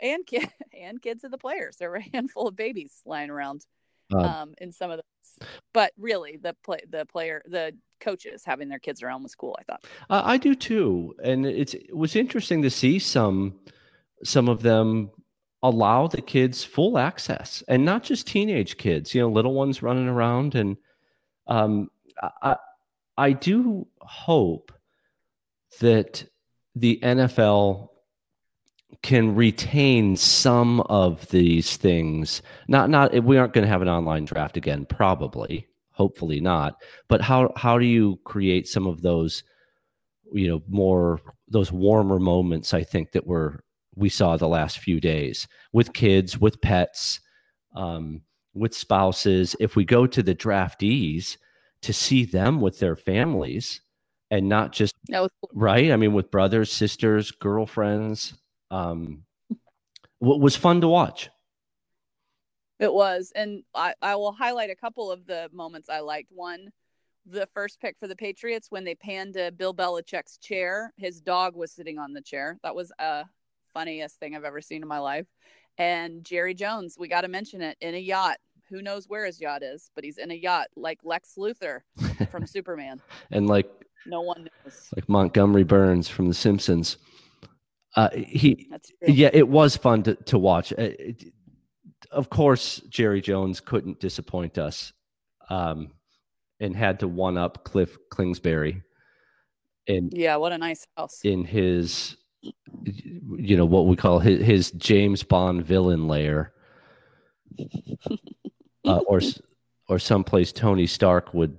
and 0.00 0.26
kid 0.26 0.48
and 0.78 1.00
kids 1.00 1.24
of 1.24 1.30
the 1.30 1.38
players. 1.38 1.76
There 1.76 1.90
were 1.90 1.96
a 1.96 2.10
handful 2.12 2.48
of 2.48 2.56
babies 2.56 3.00
lying 3.06 3.30
around 3.30 3.64
Um, 4.12 4.20
um, 4.20 4.54
in 4.58 4.72
some 4.72 4.90
of 4.90 4.98
those. 4.98 5.48
But 5.72 5.92
really, 5.96 6.36
the 6.36 6.54
play 6.64 6.80
the 6.88 7.06
player 7.06 7.42
the 7.46 7.74
coaches 8.00 8.42
having 8.44 8.68
their 8.68 8.78
kids 8.78 9.02
around 9.02 9.22
was 9.22 9.34
cool. 9.34 9.56
I 9.58 9.62
thought. 9.62 9.84
Uh, 10.10 10.22
I 10.24 10.36
do 10.36 10.54
too, 10.54 11.14
and 11.22 11.46
it's 11.46 11.74
it 11.74 11.96
was 11.96 12.16
interesting 12.16 12.62
to 12.62 12.70
see 12.70 12.98
some 12.98 13.60
some 14.24 14.48
of 14.48 14.62
them 14.62 15.10
allow 15.62 16.08
the 16.08 16.20
kids 16.20 16.64
full 16.64 16.98
access, 16.98 17.62
and 17.68 17.84
not 17.84 18.02
just 18.02 18.26
teenage 18.26 18.76
kids. 18.76 19.14
You 19.14 19.22
know, 19.22 19.28
little 19.28 19.54
ones 19.54 19.82
running 19.82 20.08
around, 20.08 20.54
and 20.54 20.76
um, 21.46 21.90
I 22.42 22.56
I 23.16 23.32
do 23.32 23.86
hope 24.00 24.72
that 25.80 26.24
the 26.74 26.98
NFL 27.02 27.88
can 29.02 29.34
retain 29.34 30.16
some 30.16 30.80
of 30.82 31.28
these 31.28 31.76
things. 31.76 32.42
Not 32.68 32.90
not 32.90 33.24
we 33.24 33.38
aren't 33.38 33.52
going 33.52 33.64
to 33.64 33.70
have 33.70 33.82
an 33.82 33.88
online 33.88 34.24
draft 34.24 34.56
again, 34.56 34.86
probably. 34.86 35.66
Hopefully 35.92 36.40
not. 36.40 36.76
But 37.08 37.20
how 37.20 37.52
how 37.56 37.78
do 37.78 37.86
you 37.86 38.18
create 38.24 38.68
some 38.68 38.86
of 38.86 39.02
those, 39.02 39.42
you 40.32 40.48
know, 40.48 40.62
more 40.68 41.20
those 41.48 41.72
warmer 41.72 42.18
moments? 42.18 42.74
I 42.74 42.84
think 42.84 43.12
that 43.12 43.26
were 43.26 43.60
we 43.94 44.08
saw 44.08 44.36
the 44.36 44.48
last 44.48 44.78
few 44.78 45.00
days 45.00 45.46
with 45.72 45.92
kids, 45.92 46.38
with 46.38 46.60
pets, 46.62 47.20
um, 47.74 48.22
with 48.54 48.74
spouses. 48.74 49.54
If 49.60 49.76
we 49.76 49.84
go 49.84 50.06
to 50.06 50.22
the 50.22 50.34
draftees 50.34 51.36
to 51.82 51.92
see 51.92 52.24
them 52.24 52.60
with 52.60 52.78
their 52.78 52.96
families 52.96 53.80
and 54.32 54.48
not 54.48 54.72
just 54.72 54.94
cool. 55.08 55.30
right 55.52 55.92
i 55.92 55.96
mean 55.96 56.12
with 56.12 56.30
brothers 56.30 56.72
sisters 56.72 57.30
girlfriends 57.30 58.34
um 58.72 59.22
what 60.18 60.40
was 60.40 60.56
fun 60.56 60.80
to 60.80 60.88
watch 60.88 61.28
It 62.80 62.92
was, 62.92 63.32
and 63.36 63.62
I, 63.74 63.94
I 64.02 64.16
will 64.16 64.32
highlight 64.32 64.70
a 64.70 64.74
couple 64.74 65.12
of 65.12 65.24
the 65.26 65.48
moments 65.52 65.88
I 65.88 66.00
liked. 66.00 66.30
One, 66.34 66.70
the 67.26 67.46
first 67.54 67.78
pick 67.80 67.96
for 67.98 68.08
the 68.08 68.16
Patriots 68.16 68.68
when 68.70 68.82
they 68.84 68.96
panned 68.96 69.34
to 69.34 69.52
Bill 69.52 69.72
Belichick's 69.72 70.36
chair, 70.38 70.92
his 70.96 71.20
dog 71.20 71.54
was 71.54 71.70
sitting 71.70 71.98
on 71.98 72.12
the 72.12 72.20
chair. 72.20 72.58
That 72.64 72.74
was 72.74 72.90
a 72.98 73.24
funniest 73.72 74.18
thing 74.18 74.34
I've 74.34 74.42
ever 74.44 74.60
seen 74.60 74.82
in 74.82 74.88
my 74.88 74.98
life. 74.98 75.26
And 75.78 76.24
Jerry 76.24 76.54
Jones, 76.54 76.96
we 76.98 77.06
got 77.06 77.20
to 77.20 77.28
mention 77.28 77.62
it 77.62 77.76
in 77.80 77.94
a 77.94 77.98
yacht. 77.98 78.38
Who 78.70 78.82
knows 78.82 79.06
where 79.08 79.26
his 79.26 79.40
yacht 79.40 79.62
is, 79.62 79.90
but 79.94 80.02
he's 80.02 80.18
in 80.18 80.32
a 80.32 80.34
yacht 80.34 80.66
like 80.74 80.98
Lex 81.04 81.34
Luthor 81.38 81.82
from 82.32 82.46
Superman. 82.56 83.00
and 83.30 83.46
like 83.46 83.70
No 84.06 84.20
one 84.22 84.48
knows. 84.64 84.88
like 84.96 85.08
montgomery 85.08 85.64
burns 85.64 86.08
from 86.08 86.28
the 86.28 86.34
simpsons 86.34 86.96
uh 87.96 88.08
he 88.14 88.68
yeah 89.06 89.30
it 89.32 89.46
was 89.48 89.76
fun 89.76 90.02
to, 90.02 90.14
to 90.14 90.38
watch 90.38 90.72
Uh, 90.72 90.90
it- 90.98 91.32
of 92.10 92.28
course 92.30 92.80
jerry 92.88 93.20
jones 93.20 93.60
couldn't 93.60 94.00
disappoint 94.00 94.58
us 94.58 94.92
um 95.50 95.92
and 96.60 96.74
had 96.76 97.00
to 97.00 97.08
one 97.08 97.36
up 97.38 97.64
cliff 97.64 97.96
kingsbury 98.14 98.82
in 99.86 100.10
Yeah, 100.12 100.36
what 100.36 100.52
a 100.52 100.58
nice 100.58 100.86
house. 100.96 101.20
in 101.22 101.44
his 101.44 102.16
you 103.36 103.56
know 103.56 103.64
what 103.66 103.86
we 103.86 103.94
call 103.96 104.18
his, 104.18 104.44
his 104.44 104.70
james 104.72 105.22
bond 105.22 105.64
villain 105.64 106.08
lair 106.08 106.52
uh, 108.86 108.98
or 109.06 109.20
or 109.88 109.98
someplace 109.98 110.52
tony 110.52 110.86
stark 110.86 111.32
would 111.34 111.56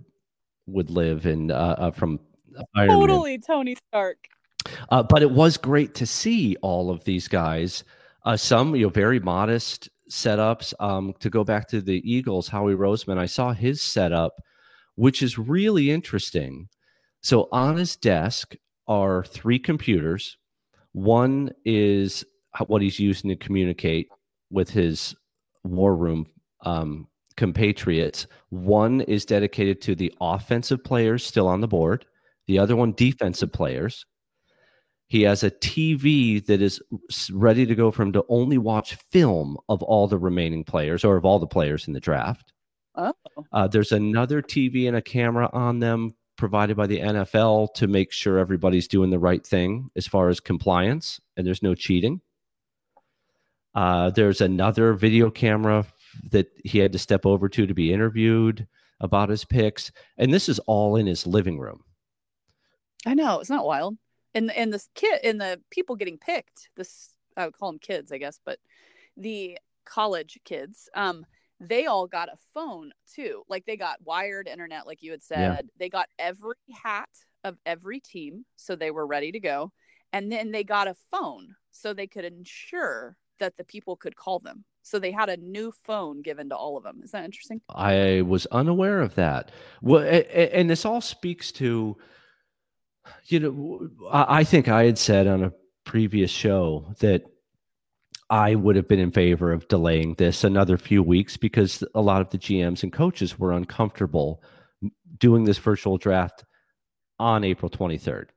would 0.68 0.90
live 0.90 1.26
in 1.26 1.52
uh, 1.52 1.76
uh, 1.78 1.92
from. 1.92 2.20
Totally 2.75 3.39
Tony 3.39 3.75
Stark. 3.89 4.17
Uh, 4.89 5.03
but 5.03 5.22
it 5.22 5.31
was 5.31 5.57
great 5.57 5.95
to 5.95 6.05
see 6.05 6.55
all 6.62 6.89
of 6.89 7.03
these 7.03 7.27
guys. 7.27 7.83
Uh, 8.25 8.38
some, 8.38 8.75
you 8.75 8.83
know, 8.83 8.89
very 8.89 9.19
modest 9.19 9.89
setups. 10.10 10.74
Um, 10.79 11.13
to 11.19 11.29
go 11.29 11.43
back 11.43 11.67
to 11.69 11.81
the 11.81 12.01
Eagles, 12.10 12.48
Howie 12.48 12.75
Roseman, 12.75 13.17
I 13.17 13.25
saw 13.25 13.53
his 13.53 13.81
setup, 13.81 14.33
which 14.95 15.22
is 15.22 15.38
really 15.38 15.91
interesting. 15.91 16.69
So 17.22 17.48
on 17.51 17.77
his 17.77 17.95
desk 17.95 18.55
are 18.88 19.24
three 19.24 19.60
computers. 19.60 20.38
One 20.91 21.51
is 21.65 22.24
what 22.67 22.81
he's 22.81 23.00
using 23.00 23.29
to 23.29 23.36
communicate 23.36 24.10
with 24.51 24.69
his 24.69 25.15
war 25.63 25.95
room 25.95 26.27
um, 26.62 27.07
compatriots. 27.36 28.27
One 28.50 29.01
is 29.01 29.25
dedicated 29.25 29.81
to 29.81 29.95
the 29.95 30.13
offensive 30.22 30.83
players 30.83 31.25
still 31.25 31.48
on 31.48 31.62
the 31.62 31.67
board. 31.67 32.05
The 32.48 32.60
other 32.60 32.76
one, 32.76 32.94
defensive 32.94 33.52
players. 33.52 34.06
He 35.08 35.22
has 35.24 35.44
a 35.44 35.52
TV 35.52 36.44
that 36.48 36.62
is 36.62 36.82
ready 37.32 37.66
to 37.66 37.76
go 37.76 37.92
for 37.92 38.02
him 38.04 38.14
to 38.14 38.26
only 38.30 38.58
watch 38.58 38.96
film 39.12 39.58
of 39.70 39.84
all 39.84 40.08
the 40.08 40.18
remaining 40.18 40.64
players 40.64 41.04
or 41.04 41.18
of 41.18 41.26
all 41.26 41.40
the 41.40 41.48
players 41.48 41.88
in 41.88 41.94
the 41.94 42.00
draft. 42.00 42.52
Oh, 42.96 43.14
Uh, 43.52 43.68
there's 43.68 43.92
another 43.92 44.42
TV 44.42 44.88
and 44.88 44.98
a 44.98 45.02
camera 45.02 45.50
on 45.54 45.80
them 45.80 46.16
provided 46.38 46.76
by 46.76 46.88
the 46.88 47.00
NFL 47.00 47.74
to 47.76 47.88
make 47.88 48.12
sure 48.12 48.38
everybody's 48.40 48.88
doing 48.88 49.10
the 49.10 49.20
right 49.20 49.46
thing 49.46 49.90
as 49.96 50.08
far 50.08 50.30
as 50.30 50.40
compliance 50.40 51.20
and 51.38 51.46
there's 51.46 51.64
no 51.64 51.76
cheating. 51.76 52.22
Uh, 53.76 54.10
there's 54.12 54.42
another 54.42 54.94
video 54.94 55.30
camera 55.30 55.86
that 56.32 56.48
he 56.64 56.80
had 56.80 56.92
to 56.92 57.00
step 57.00 57.26
over 57.26 57.50
to 57.50 57.66
to 57.66 57.74
be 57.74 57.94
interviewed 57.94 58.68
about 59.00 59.30
his 59.30 59.46
picks. 59.46 59.92
And 60.18 60.34
this 60.34 60.48
is 60.48 60.60
all 60.60 60.96
in 60.96 61.08
his 61.08 61.26
living 61.26 61.60
room. 61.60 61.84
I 63.05 63.13
know 63.13 63.39
it's 63.39 63.50
not 63.50 63.65
wild. 63.65 63.98
And 64.33 64.51
and 64.51 64.74
this 64.74 64.89
kid 64.95 65.19
and 65.24 65.39
the 65.39 65.62
people 65.69 65.95
getting 65.95 66.17
picked, 66.17 66.69
this 66.75 67.13
I 67.38 67.45
would 67.45 67.57
call 67.57 67.72
them 67.72 67.79
kids, 67.79 68.12
I 68.12 68.17
guess, 68.17 68.39
but 68.45 68.60
the 69.17 69.57
college 69.86 70.39
kids, 70.45 70.89
um, 70.95 71.25
they 71.60 71.86
all 71.86 72.07
got 72.07 72.29
a 72.29 72.38
phone 72.53 72.91
too. 73.13 73.43
Like 73.48 73.65
they 73.65 73.77
got 73.77 74.03
wired 74.03 74.48
internet, 74.48 74.88
like 74.88 75.01
you 75.01 75.12
had 75.12 75.24
said. 75.24 75.38
Yeah. 75.39 75.62
They 75.77 75.89
got 75.89 76.07
every 76.17 76.55
hat 76.83 77.10
of 77.43 77.57
every 77.65 78.00
team, 78.00 78.45
so 78.55 78.75
they 78.75 78.91
were 78.91 79.05
ready 79.05 79.31
to 79.31 79.39
go. 79.39 79.72
And 80.12 80.31
then 80.31 80.51
they 80.51 80.63
got 80.63 80.88
a 80.88 80.95
phone 81.12 81.55
so 81.72 81.93
they 81.93 82.07
could 82.07 82.25
ensure 82.25 83.17
that 83.39 83.57
the 83.57 83.63
people 83.63 83.95
could 83.95 84.15
call 84.15 84.39
them. 84.39 84.63
So 84.83 85.00
they 85.00 85.12
had 85.12 85.29
a 85.29 85.38
new 85.38 85.72
phone 85.86 86.22
given 86.22 86.50
to 86.50 86.55
all 86.55 86.77
of 86.77 86.83
them. 86.83 87.01
Is 87.03 87.12
that 87.12 87.25
interesting? 87.25 87.62
I 87.69 88.22
was 88.22 88.45
unaware 88.48 89.00
of 89.00 89.15
that. 89.15 89.51
Well, 89.81 90.03
and 90.03 90.69
this 90.69 90.86
all 90.86 91.01
speaks 91.01 91.51
to, 91.53 91.98
you 93.25 93.39
know, 93.39 93.89
I 94.12 94.39
I 94.39 94.43
think 94.43 94.67
I 94.67 94.86
had 94.86 94.98
said 94.98 95.27
on 95.27 95.43
a 95.43 95.53
previous 95.86 96.31
show 96.31 96.93
that 97.00 97.24
I 98.29 98.55
would 98.55 98.75
have 98.75 98.88
been 98.88 99.00
in 99.00 99.12
favor 99.12 99.51
of 99.51 99.67
delaying 99.67 100.15
this 100.15 100.43
another 100.43 100.77
few 100.77 101.03
weeks 101.03 101.38
because 101.38 101.83
a 101.93 102.01
lot 102.01 102.22
of 102.22 102.29
the 102.29 102.38
GMs 102.38 102.83
and 102.83 102.91
coaches 102.91 103.38
were 103.38 103.51
uncomfortable 103.51 104.41
doing 105.19 105.43
this 105.43 105.57
virtual 105.57 105.98
draft 105.98 106.43
on 107.19 107.43
April 107.43 107.69
23rd. 107.69 108.27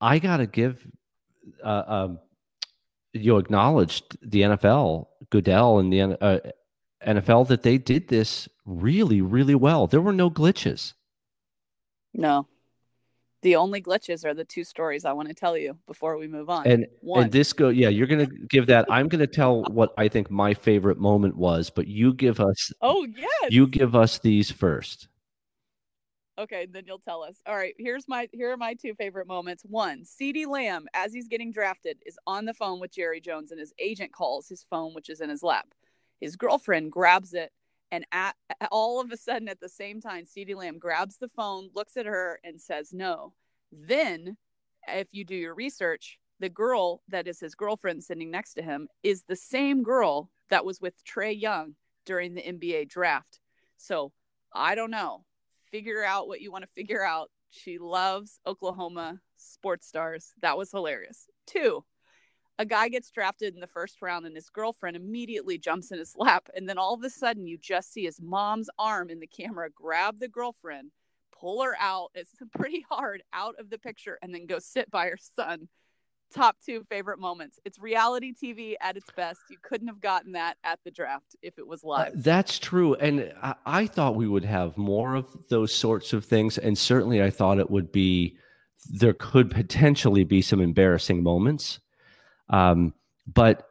I 0.00 0.18
got 0.18 0.38
to 0.38 0.46
give, 0.46 0.86
uh, 1.64 1.82
um, 1.86 2.18
you 3.12 3.38
acknowledged 3.38 4.18
the 4.22 4.42
NFL, 4.42 5.06
Goodell, 5.30 5.78
and 5.78 5.92
the 5.92 6.22
uh, 6.22 6.38
NFL 7.06 7.48
that 7.48 7.62
they 7.62 7.78
did 7.78 8.08
this 8.08 8.48
really, 8.64 9.20
really 9.20 9.54
well. 9.54 9.86
There 9.86 10.00
were 10.00 10.12
no 10.12 10.30
glitches. 10.30 10.94
No. 12.14 12.46
The 13.42 13.56
only 13.56 13.82
glitches 13.82 14.24
are 14.24 14.34
the 14.34 14.44
two 14.44 14.62
stories 14.62 15.04
I 15.04 15.12
want 15.12 15.28
to 15.28 15.34
tell 15.34 15.56
you 15.56 15.76
before 15.86 16.16
we 16.16 16.28
move 16.28 16.48
on. 16.48 16.66
And 16.66 16.86
One. 17.00 17.24
and 17.24 17.32
this 17.32 17.52
go 17.52 17.68
yeah, 17.70 17.88
you're 17.88 18.06
gonna 18.06 18.26
give 18.26 18.66
that. 18.66 18.86
I'm 18.88 19.08
gonna 19.08 19.26
tell 19.26 19.62
what 19.64 19.92
I 19.98 20.08
think 20.08 20.30
my 20.30 20.54
favorite 20.54 20.98
moment 20.98 21.36
was, 21.36 21.68
but 21.68 21.88
you 21.88 22.14
give 22.14 22.40
us 22.40 22.72
oh 22.80 23.04
yes. 23.04 23.50
you 23.50 23.66
give 23.66 23.96
us 23.96 24.18
these 24.18 24.50
first. 24.50 25.08
Okay, 26.38 26.66
then 26.70 26.84
you'll 26.86 26.98
tell 26.98 27.22
us. 27.22 27.36
All 27.46 27.54
right, 27.54 27.74
here's 27.78 28.08
my 28.08 28.28
here 28.32 28.52
are 28.52 28.56
my 28.56 28.74
two 28.74 28.94
favorite 28.94 29.26
moments. 29.26 29.64
One, 29.68 30.04
CeeDee 30.04 30.46
Lamb, 30.46 30.86
as 30.94 31.12
he's 31.12 31.28
getting 31.28 31.52
drafted, 31.52 31.98
is 32.06 32.18
on 32.26 32.44
the 32.44 32.54
phone 32.54 32.80
with 32.80 32.92
Jerry 32.92 33.20
Jones, 33.20 33.50
and 33.50 33.60
his 33.60 33.74
agent 33.78 34.12
calls 34.12 34.48
his 34.48 34.64
phone, 34.70 34.94
which 34.94 35.10
is 35.10 35.20
in 35.20 35.28
his 35.28 35.42
lap. 35.42 35.66
His 36.20 36.36
girlfriend 36.36 36.92
grabs 36.92 37.34
it, 37.34 37.52
and 37.92 38.04
at, 38.10 38.34
all 38.72 39.00
of 39.00 39.12
a 39.12 39.16
sudden, 39.16 39.48
at 39.48 39.60
the 39.60 39.68
same 39.68 40.00
time, 40.00 40.24
CeeDee 40.24 40.56
Lamb 40.56 40.78
grabs 40.78 41.18
the 41.18 41.28
phone, 41.28 41.70
looks 41.74 41.96
at 41.96 42.06
her, 42.06 42.40
and 42.42 42.60
says 42.60 42.92
no. 42.92 43.34
Then, 43.70 44.36
if 44.88 45.08
you 45.12 45.24
do 45.24 45.36
your 45.36 45.54
research, 45.54 46.18
the 46.40 46.48
girl 46.48 47.02
that 47.08 47.28
is 47.28 47.38
his 47.38 47.54
girlfriend 47.54 48.02
sitting 48.02 48.30
next 48.30 48.54
to 48.54 48.62
him 48.62 48.88
is 49.04 49.22
the 49.22 49.36
same 49.36 49.84
girl 49.84 50.30
that 50.50 50.64
was 50.64 50.80
with 50.80 51.04
Trae 51.04 51.40
Young 51.40 51.76
during 52.04 52.34
the 52.34 52.42
NBA 52.42 52.88
draft. 52.88 53.38
So 53.76 54.10
I 54.52 54.74
don't 54.74 54.90
know 54.90 55.24
figure 55.72 56.04
out 56.04 56.28
what 56.28 56.40
you 56.40 56.52
want 56.52 56.62
to 56.62 56.70
figure 56.74 57.04
out. 57.04 57.30
She 57.50 57.78
loves 57.78 58.38
Oklahoma 58.46 59.20
sports 59.36 59.88
stars. 59.88 60.32
That 60.42 60.56
was 60.56 60.70
hilarious. 60.70 61.26
Two, 61.46 61.84
a 62.58 62.64
guy 62.66 62.88
gets 62.88 63.10
drafted 63.10 63.54
in 63.54 63.60
the 63.60 63.66
first 63.66 64.02
round 64.02 64.26
and 64.26 64.36
his 64.36 64.50
girlfriend 64.50 64.96
immediately 64.96 65.58
jumps 65.58 65.90
in 65.90 65.98
his 65.98 66.14
lap. 66.16 66.48
And 66.54 66.68
then 66.68 66.78
all 66.78 66.94
of 66.94 67.02
a 67.02 67.10
sudden, 67.10 67.46
you 67.46 67.58
just 67.58 67.92
see 67.92 68.04
his 68.04 68.20
mom's 68.20 68.68
arm 68.78 69.10
in 69.10 69.20
the 69.20 69.26
camera 69.26 69.68
grab 69.70 70.20
the 70.20 70.28
girlfriend, 70.28 70.90
pull 71.38 71.62
her 71.62 71.74
out. 71.80 72.10
It's 72.14 72.32
pretty 72.54 72.84
hard 72.90 73.22
out 73.32 73.54
of 73.58 73.70
the 73.70 73.78
picture, 73.78 74.18
and 74.22 74.34
then 74.34 74.46
go 74.46 74.58
sit 74.58 74.90
by 74.90 75.06
her 75.06 75.18
son. 75.36 75.68
top 76.34 76.56
two 76.64 76.82
favorite 76.88 77.18
moments. 77.18 77.58
It's 77.64 77.78
reality 77.78 78.32
TV 78.32 78.74
at 78.80 78.96
its 78.96 79.10
best. 79.16 79.40
You 79.50 79.58
couldn't 79.62 79.88
have 79.88 80.00
gotten 80.00 80.32
that 80.32 80.56
at 80.64 80.78
the 80.84 80.90
draft 80.90 81.36
if 81.42 81.58
it 81.58 81.66
was 81.66 81.84
Uh, 81.84 81.88
live. 81.88 82.22
that's 82.22 82.58
true. 82.58 82.94
And 82.94 83.32
I, 83.42 83.54
I 83.66 83.86
thought 83.86 84.14
we 84.14 84.28
would 84.28 84.44
have 84.44 84.76
more 84.78 85.14
of 85.14 85.26
those 85.48 85.74
sorts 85.74 86.12
of 86.14 86.24
things. 86.24 86.56
And 86.58 86.76
certainly 86.78 87.22
I 87.22 87.28
thought 87.30 87.58
it 87.58 87.70
would 87.70 87.92
be, 87.92 88.36
there 88.90 89.12
could 89.12 89.50
potentially 89.50 90.24
be 90.24 90.40
some 90.40 90.60
embarrassing 90.60 91.22
moments. 91.22 91.80
Um, 92.52 92.94
but 93.26 93.66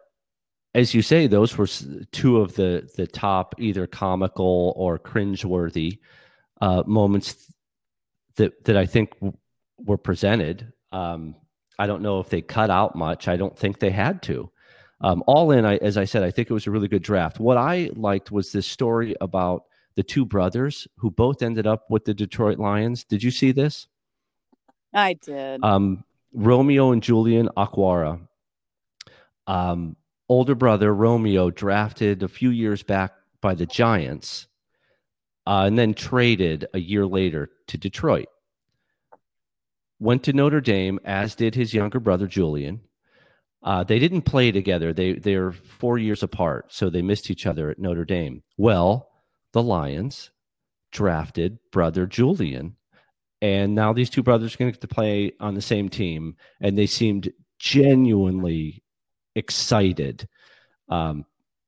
as 0.73 0.93
you 0.93 1.01
say, 1.01 1.27
those 1.27 1.57
were 1.57 1.67
two 2.11 2.37
of 2.37 2.55
the, 2.55 2.89
the 2.95 3.07
top 3.07 3.55
either 3.59 3.87
comical 3.87 4.73
or 4.75 4.97
cringeworthy 4.97 5.99
uh, 6.59 6.83
moments 6.85 7.53
that, 8.35 8.63
that 8.65 8.77
I 8.77 8.85
think 8.85 9.13
w- 9.15 9.37
were 9.77 9.97
presented. 9.97 10.71
Um, 10.91 11.35
I 11.77 11.87
don't 11.87 12.01
know 12.01 12.19
if 12.19 12.29
they 12.29 12.41
cut 12.41 12.69
out 12.69 12.95
much. 12.95 13.27
I 13.27 13.35
don't 13.35 13.57
think 13.57 13.79
they 13.79 13.89
had 13.89 14.21
to. 14.23 14.51
Um, 15.01 15.23
all 15.25 15.51
in, 15.51 15.65
I, 15.65 15.77
as 15.77 15.97
I 15.97 16.05
said, 16.05 16.23
I 16.23 16.31
think 16.31 16.49
it 16.49 16.53
was 16.53 16.67
a 16.67 16.71
really 16.71 16.87
good 16.87 17.01
draft. 17.01 17.39
What 17.39 17.57
I 17.57 17.89
liked 17.95 18.31
was 18.31 18.51
this 18.51 18.67
story 18.67 19.15
about 19.19 19.63
the 19.95 20.03
two 20.03 20.25
brothers 20.25 20.87
who 20.97 21.11
both 21.11 21.41
ended 21.41 21.67
up 21.67 21.89
with 21.89 22.05
the 22.05 22.13
Detroit 22.13 22.59
Lions. 22.59 23.03
Did 23.03 23.23
you 23.23 23.31
see 23.31 23.51
this? 23.51 23.87
I 24.93 25.13
did. 25.13 25.63
Um, 25.63 26.03
Romeo 26.33 26.91
and 26.91 27.03
Julian 27.03 27.49
Okwara. 27.57 28.21
Um, 29.47 29.95
older 30.29 30.55
brother 30.55 30.93
Romeo 30.93 31.49
drafted 31.49 32.23
a 32.23 32.27
few 32.27 32.49
years 32.49 32.83
back 32.83 33.13
by 33.41 33.55
the 33.55 33.65
Giants, 33.65 34.47
uh, 35.45 35.63
and 35.65 35.77
then 35.77 35.93
traded 35.93 36.67
a 36.73 36.79
year 36.79 37.05
later 37.05 37.49
to 37.67 37.77
Detroit. 37.77 38.27
Went 39.99 40.23
to 40.23 40.33
Notre 40.33 40.61
Dame, 40.61 40.99
as 41.03 41.35
did 41.35 41.55
his 41.55 41.73
younger 41.73 41.99
brother 41.99 42.27
Julian. 42.27 42.81
Uh, 43.63 43.83
they 43.83 43.99
didn't 43.99 44.23
play 44.23 44.51
together. 44.51 44.93
They 44.93 45.13
they're 45.13 45.51
four 45.51 45.97
years 45.97 46.23
apart, 46.23 46.73
so 46.73 46.89
they 46.89 47.01
missed 47.01 47.29
each 47.29 47.45
other 47.45 47.69
at 47.69 47.77
Notre 47.77 48.05
Dame. 48.05 48.41
Well, 48.57 49.09
the 49.53 49.61
Lions 49.61 50.31
drafted 50.91 51.59
brother 51.71 52.07
Julian, 52.07 52.75
and 53.41 53.75
now 53.75 53.93
these 53.93 54.09
two 54.09 54.23
brothers 54.23 54.55
are 54.55 54.57
going 54.57 54.73
to 54.73 54.87
play 54.87 55.33
on 55.39 55.53
the 55.53 55.61
same 55.61 55.89
team, 55.89 56.35
and 56.59 56.77
they 56.77 56.87
seemed 56.87 57.31
genuinely 57.59 58.83
excited 59.35 60.27
um, 60.89 61.25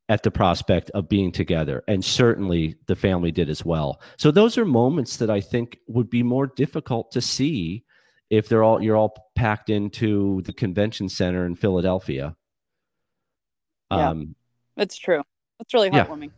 at 0.09 0.23
the 0.23 0.31
prospect 0.31 0.89
of 0.91 1.07
being 1.07 1.31
together, 1.31 1.83
and 1.87 2.03
certainly 2.03 2.75
the 2.87 2.95
family 2.95 3.31
did 3.31 3.49
as 3.49 3.63
well. 3.63 4.01
So 4.17 4.31
those 4.31 4.57
are 4.57 4.65
moments 4.65 5.17
that 5.17 5.29
I 5.29 5.39
think 5.41 5.77
would 5.87 6.09
be 6.09 6.23
more 6.23 6.47
difficult 6.47 7.11
to 7.13 7.21
see 7.21 7.83
if 8.29 8.49
they're 8.49 8.63
all 8.63 8.81
you're 8.81 8.97
all 8.97 9.31
packed 9.35 9.69
into 9.69 10.41
the 10.43 10.53
convention 10.53 11.07
center 11.09 11.45
in 11.45 11.55
Philadelphia. 11.55 12.35
Yeah. 13.91 14.09
Um, 14.09 14.35
It's 14.75 14.97
true. 14.97 15.21
It's 15.59 15.73
really 15.73 15.89
Yeah. 15.93 16.05
heartwarming. 16.05 16.31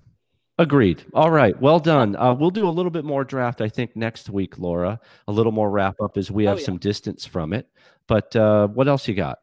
Agreed. 0.57 1.03
All 1.13 1.31
right. 1.31 1.59
Well 1.59 1.79
done. 1.79 2.15
Uh, 2.15 2.33
we'll 2.33 2.49
do 2.51 2.67
a 2.67 2.71
little 2.71 2.89
bit 2.91 3.03
more 3.03 3.23
draft, 3.23 3.59
I 3.61 3.67
think, 3.69 3.95
next 3.95 4.29
week, 4.29 4.57
Laura. 4.57 4.99
A 5.27 5.31
little 5.31 5.51
more 5.51 5.69
wrap 5.69 5.95
up 6.01 6.17
as 6.17 6.31
we 6.31 6.45
Oh, 6.47 6.51
have 6.51 6.59
yeah. 6.59 6.65
some 6.65 6.77
distance 6.77 7.25
from 7.25 7.51
it. 7.53 7.67
But 8.07 8.35
uh, 8.35 8.67
what 8.67 8.87
else 8.87 9.07
you 9.07 9.15
got? 9.15 9.39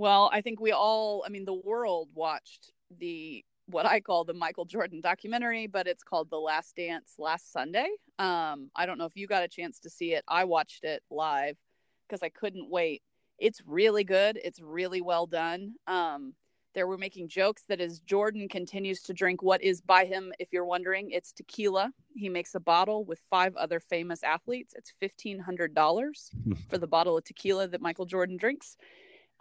Well, 0.00 0.30
I 0.32 0.40
think 0.40 0.60
we 0.60 0.72
all, 0.72 1.24
I 1.26 1.28
mean, 1.28 1.44
the 1.44 1.52
world 1.52 2.08
watched 2.14 2.72
the 3.00 3.44
what 3.66 3.84
I 3.84 4.00
call 4.00 4.24
the 4.24 4.32
Michael 4.32 4.64
Jordan 4.64 5.02
documentary, 5.02 5.66
but 5.66 5.86
it's 5.86 6.02
called 6.02 6.30
The 6.30 6.38
Last 6.38 6.74
Dance 6.74 7.16
last 7.18 7.52
Sunday. 7.52 7.86
Um, 8.18 8.70
I 8.74 8.86
don't 8.86 8.96
know 8.96 9.04
if 9.04 9.14
you 9.14 9.26
got 9.26 9.42
a 9.42 9.48
chance 9.48 9.78
to 9.80 9.90
see 9.90 10.14
it. 10.14 10.24
I 10.26 10.44
watched 10.44 10.84
it 10.84 11.02
live 11.10 11.58
because 12.08 12.22
I 12.22 12.30
couldn't 12.30 12.70
wait. 12.70 13.02
It's 13.38 13.60
really 13.66 14.02
good. 14.02 14.40
It's 14.42 14.58
really 14.58 15.02
well 15.02 15.26
done. 15.26 15.74
Um, 15.86 16.32
there 16.74 16.86
were 16.86 16.96
making 16.96 17.28
jokes 17.28 17.64
that 17.68 17.82
as 17.82 18.00
Jordan 18.00 18.48
continues 18.48 19.02
to 19.02 19.12
drink 19.12 19.42
what 19.42 19.62
is 19.62 19.82
by 19.82 20.06
him, 20.06 20.32
if 20.38 20.48
you're 20.50 20.64
wondering, 20.64 21.10
it's 21.10 21.30
tequila. 21.30 21.92
He 22.14 22.30
makes 22.30 22.54
a 22.54 22.60
bottle 22.60 23.04
with 23.04 23.20
five 23.28 23.54
other 23.54 23.80
famous 23.80 24.22
athletes. 24.22 24.72
It's 24.74 24.94
fifteen 24.98 25.40
hundred 25.40 25.74
dollars 25.74 26.30
for 26.70 26.78
the 26.78 26.86
bottle 26.86 27.18
of 27.18 27.24
tequila 27.24 27.68
that 27.68 27.82
Michael 27.82 28.06
Jordan 28.06 28.38
drinks. 28.38 28.78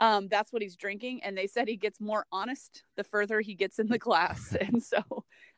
Um, 0.02 0.30
that's 0.30 0.54
what 0.54 0.62
he's 0.62 0.78
drinking, 0.78 1.24
and 1.24 1.38
they 1.38 1.48
said 1.48 1.68
he 1.68 1.76
gets 1.76 2.00
more 2.00 2.26
honest 2.32 2.84
the 2.96 3.04
further 3.04 3.42
he 3.42 3.54
gets 3.54 3.80
in 3.80 3.88
the 3.88 4.00
class, 4.00 4.56
and 4.62 4.82
so 4.82 5.04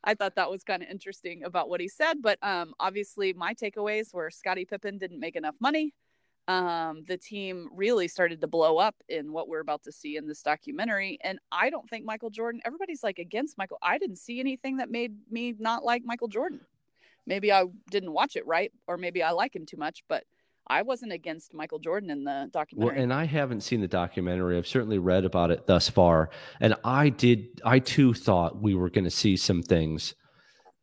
I 0.04 0.16
thought 0.16 0.36
that 0.36 0.50
was 0.50 0.64
kind 0.64 0.82
of 0.82 0.90
interesting 0.90 1.44
about 1.44 1.70
what 1.70 1.80
he 1.80 1.88
said. 1.88 2.22
But 2.22 2.40
um, 2.42 2.74
obviously, 2.80 3.34
my 3.34 3.54
takeaways 3.54 4.14
were 4.14 4.32
Scottie 4.32 4.66
Pippen 4.66 4.98
didn't 4.98 5.20
make 5.20 5.36
enough 5.36 5.56
money. 5.60 5.94
Um, 6.48 7.04
the 7.08 7.18
team 7.18 7.70
really 7.74 8.08
started 8.08 8.42
to 8.42 8.48
blow 8.48 8.78
up 8.78 8.96
in 9.08 9.32
what 9.32 9.48
we're 9.48 9.60
about 9.60 9.84
to 9.84 9.92
see 9.92 10.18
in 10.18 10.28
this 10.28 10.42
documentary, 10.42 11.20
and 11.24 11.38
I 11.52 11.70
don't 11.70 11.88
think 11.88 12.04
Michael 12.04 12.32
Jordan. 12.32 12.62
Everybody's 12.66 13.04
like 13.04 13.20
against 13.20 13.60
Michael. 13.60 13.78
I 13.82 14.00
didn't 14.00 14.18
see 14.18 14.40
anything 14.40 14.78
that 14.78 14.90
made 14.90 15.16
me 15.30 15.54
not 15.60 15.84
like 15.84 16.02
Michael 16.04 16.28
Jordan. 16.28 16.62
Maybe 17.28 17.52
I 17.52 17.66
didn't 17.92 18.12
watch 18.12 18.36
it 18.36 18.48
right, 18.48 18.72
or 18.88 18.98
maybe 18.98 19.22
I 19.22 19.32
like 19.32 19.56
him 19.56 19.68
too 19.68 19.78
much, 19.78 20.04
but 20.10 20.24
I 20.72 20.84
wasn't 20.84 21.12
against 21.12 21.54
Michael 21.54 21.80
Jordan 21.80 22.10
in 22.10 22.24
the 22.24 22.32
Well, 22.32 22.48
documentary. 22.54 23.04
and 23.04 23.14
I 23.14 23.26
haven't 23.26 23.60
seen 23.62 23.82
the 23.82 23.90
documentary. 23.90 24.58
I've 24.58 24.66
certainly 24.66 25.00
read 25.00 25.26
about 25.26 25.52
it 25.52 25.68
thus 25.68 25.90
far, 25.90 26.30
and 26.62 26.76
I 26.86 27.10
did. 27.10 27.62
I 27.66 27.80
too 27.80 28.14
thought 28.14 28.62
we 28.62 28.74
were 28.74 28.90
going 28.90 29.04
to 29.04 29.12
see 29.12 29.36
some 29.36 29.62
things 29.62 30.16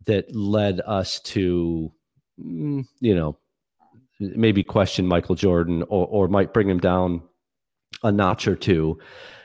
that 0.05 0.35
led 0.35 0.83
us 0.87 1.20
to, 1.20 1.90
mm, 2.38 2.85
you 3.01 3.14
know, 3.14 3.38
maybe 4.20 4.62
question 4.62 5.07
Michael 5.07 5.37
Jordan 5.37 5.83
or 5.88 6.07
or 6.07 6.29
might 6.29 6.53
bring 6.53 6.68
him 6.68 6.81
down 6.81 7.22
a 8.03 8.12
notch 8.12 8.46
or 8.46 8.57
two. 8.57 8.98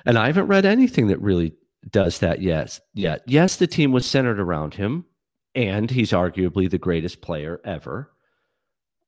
And 0.05 0.17
I 0.17 0.27
haven't 0.27 0.47
read 0.47 0.65
anything 0.65 1.07
that 1.07 1.21
really 1.21 1.53
does 1.89 2.19
that 2.19 2.41
yet. 2.41 2.79
Yet, 2.93 3.21
yes, 3.25 3.55
the 3.55 3.67
team 3.67 3.93
was 3.93 4.05
centered 4.05 4.41
around 4.41 4.73
him, 4.73 5.05
and 5.55 5.89
he's 5.89 6.11
arguably 6.11 6.69
the 6.69 6.77
greatest 6.77 7.21
player 7.21 7.61
ever. 7.63 8.11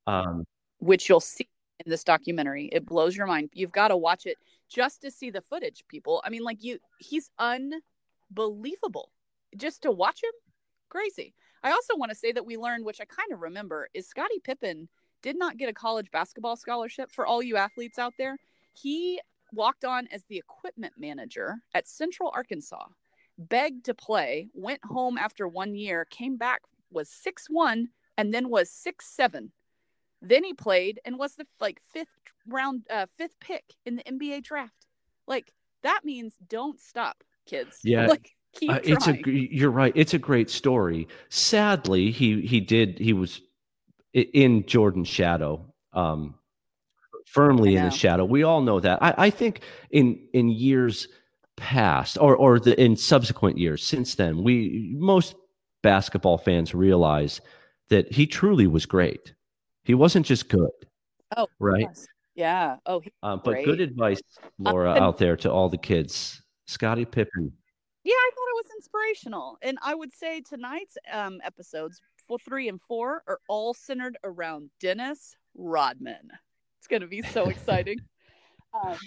Um, 0.07 0.45
which 0.85 1.09
you'll 1.09 1.19
see 1.19 1.47
in 1.83 1.89
this 1.89 2.03
documentary. 2.03 2.69
It 2.71 2.85
blows 2.85 3.17
your 3.17 3.25
mind. 3.25 3.49
You've 3.53 3.71
got 3.71 3.87
to 3.87 3.97
watch 3.97 4.27
it 4.27 4.37
just 4.69 5.01
to 5.01 5.11
see 5.11 5.31
the 5.31 5.41
footage, 5.41 5.83
people. 5.87 6.21
I 6.23 6.29
mean, 6.29 6.43
like 6.43 6.63
you 6.63 6.77
he's 6.99 7.31
unbelievable. 7.39 9.11
Just 9.57 9.81
to 9.81 9.91
watch 9.91 10.23
him, 10.23 10.31
crazy. 10.89 11.33
I 11.63 11.71
also 11.71 11.95
want 11.95 12.11
to 12.11 12.17
say 12.17 12.31
that 12.31 12.45
we 12.45 12.57
learned, 12.57 12.85
which 12.85 13.01
I 13.01 13.05
kind 13.05 13.31
of 13.33 13.41
remember, 13.41 13.89
is 13.93 14.07
Scottie 14.07 14.39
Pippen 14.43 14.87
did 15.23 15.37
not 15.37 15.57
get 15.57 15.69
a 15.69 15.73
college 15.73 16.11
basketball 16.11 16.55
scholarship 16.55 17.09
for 17.11 17.25
all 17.25 17.41
you 17.41 17.57
athletes 17.57 17.97
out 17.97 18.13
there. 18.19 18.37
He 18.73 19.19
walked 19.51 19.85
on 19.85 20.07
as 20.11 20.23
the 20.25 20.37
equipment 20.37 20.93
manager 20.99 21.55
at 21.73 21.87
Central 21.87 22.31
Arkansas, 22.35 22.85
begged 23.39 23.85
to 23.85 23.95
play, 23.95 24.49
went 24.53 24.81
home 24.85 25.17
after 25.17 25.47
one 25.47 25.73
year, 25.73 26.05
came 26.05 26.37
back, 26.37 26.61
was 26.91 27.09
six 27.09 27.47
one, 27.49 27.87
and 28.17 28.31
then 28.31 28.49
was 28.49 28.69
six 28.69 29.07
seven. 29.07 29.51
Then 30.27 30.43
he 30.43 30.53
played 30.53 30.99
and 31.05 31.17
was 31.17 31.35
the 31.35 31.45
like 31.59 31.79
fifth 31.93 32.07
round, 32.47 32.85
uh, 32.89 33.05
fifth 33.17 33.39
pick 33.39 33.63
in 33.85 33.95
the 33.95 34.03
NBA 34.03 34.43
draft. 34.43 34.85
Like 35.27 35.51
that 35.83 36.01
means 36.03 36.33
don't 36.47 36.79
stop, 36.79 37.23
kids. 37.45 37.79
Yeah. 37.83 38.07
like 38.07 38.31
keep 38.53 38.71
Uh, 38.71 38.79
it's 38.83 39.07
a 39.07 39.17
you're 39.29 39.71
right. 39.71 39.93
It's 39.95 40.13
a 40.13 40.19
great 40.19 40.49
story. 40.49 41.07
Sadly, 41.29 42.11
he 42.11 42.41
he 42.41 42.59
did 42.59 42.97
he 42.99 43.13
was 43.13 43.41
in 44.13 44.65
Jordan's 44.65 45.07
shadow, 45.07 45.73
um, 45.93 46.35
firmly 47.25 47.75
in 47.75 47.83
his 47.83 47.93
know. 47.93 47.97
shadow. 47.97 48.25
We 48.25 48.43
all 48.43 48.61
know 48.61 48.79
that. 48.79 49.03
I, 49.03 49.13
I 49.17 49.29
think 49.29 49.61
in 49.91 50.19
in 50.33 50.49
years 50.49 51.07
past, 51.57 52.17
or 52.19 52.35
or 52.35 52.59
the, 52.59 52.79
in 52.81 52.95
subsequent 52.95 53.57
years 53.57 53.83
since 53.83 54.15
then, 54.15 54.43
we 54.43 54.95
most 54.97 55.35
basketball 55.83 56.37
fans 56.37 56.73
realize 56.73 57.41
that 57.89 58.11
he 58.11 58.25
truly 58.25 58.65
was 58.65 58.85
great. 58.87 59.34
He 59.85 59.93
wasn't 59.93 60.25
just 60.25 60.49
good. 60.49 60.69
Oh, 61.37 61.47
right. 61.59 61.81
Yes. 61.81 62.07
Yeah. 62.35 62.75
Oh, 62.85 63.01
Um, 63.23 63.39
but 63.45 63.51
Great. 63.53 63.65
good 63.65 63.79
advice, 63.79 64.21
Laura, 64.59 64.91
and- 64.95 65.03
out 65.03 65.17
there 65.17 65.37
to 65.37 65.51
all 65.51 65.69
the 65.69 65.77
kids. 65.77 66.41
Scottie 66.67 67.05
Pippen. 67.05 67.53
yeah. 68.03 68.11
I 68.13 68.31
thought 68.33 68.49
it 68.49 68.65
was 68.65 68.71
inspirational, 68.77 69.57
and 69.61 69.77
I 69.83 69.93
would 69.95 70.11
say 70.11 70.41
tonight's 70.41 70.97
um, 71.13 71.39
episodes, 71.43 72.01
four, 72.27 72.39
three, 72.39 72.67
and 72.67 72.81
four, 72.81 73.21
are 73.27 73.39
all 73.47 73.73
centered 73.73 74.17
around 74.23 74.69
Dennis 74.81 75.35
Rodman. 75.55 76.29
It's 76.79 76.87
going 76.87 77.01
to 77.03 77.07
be 77.07 77.21
so 77.21 77.45
exciting. 77.49 77.99
um, 78.83 78.97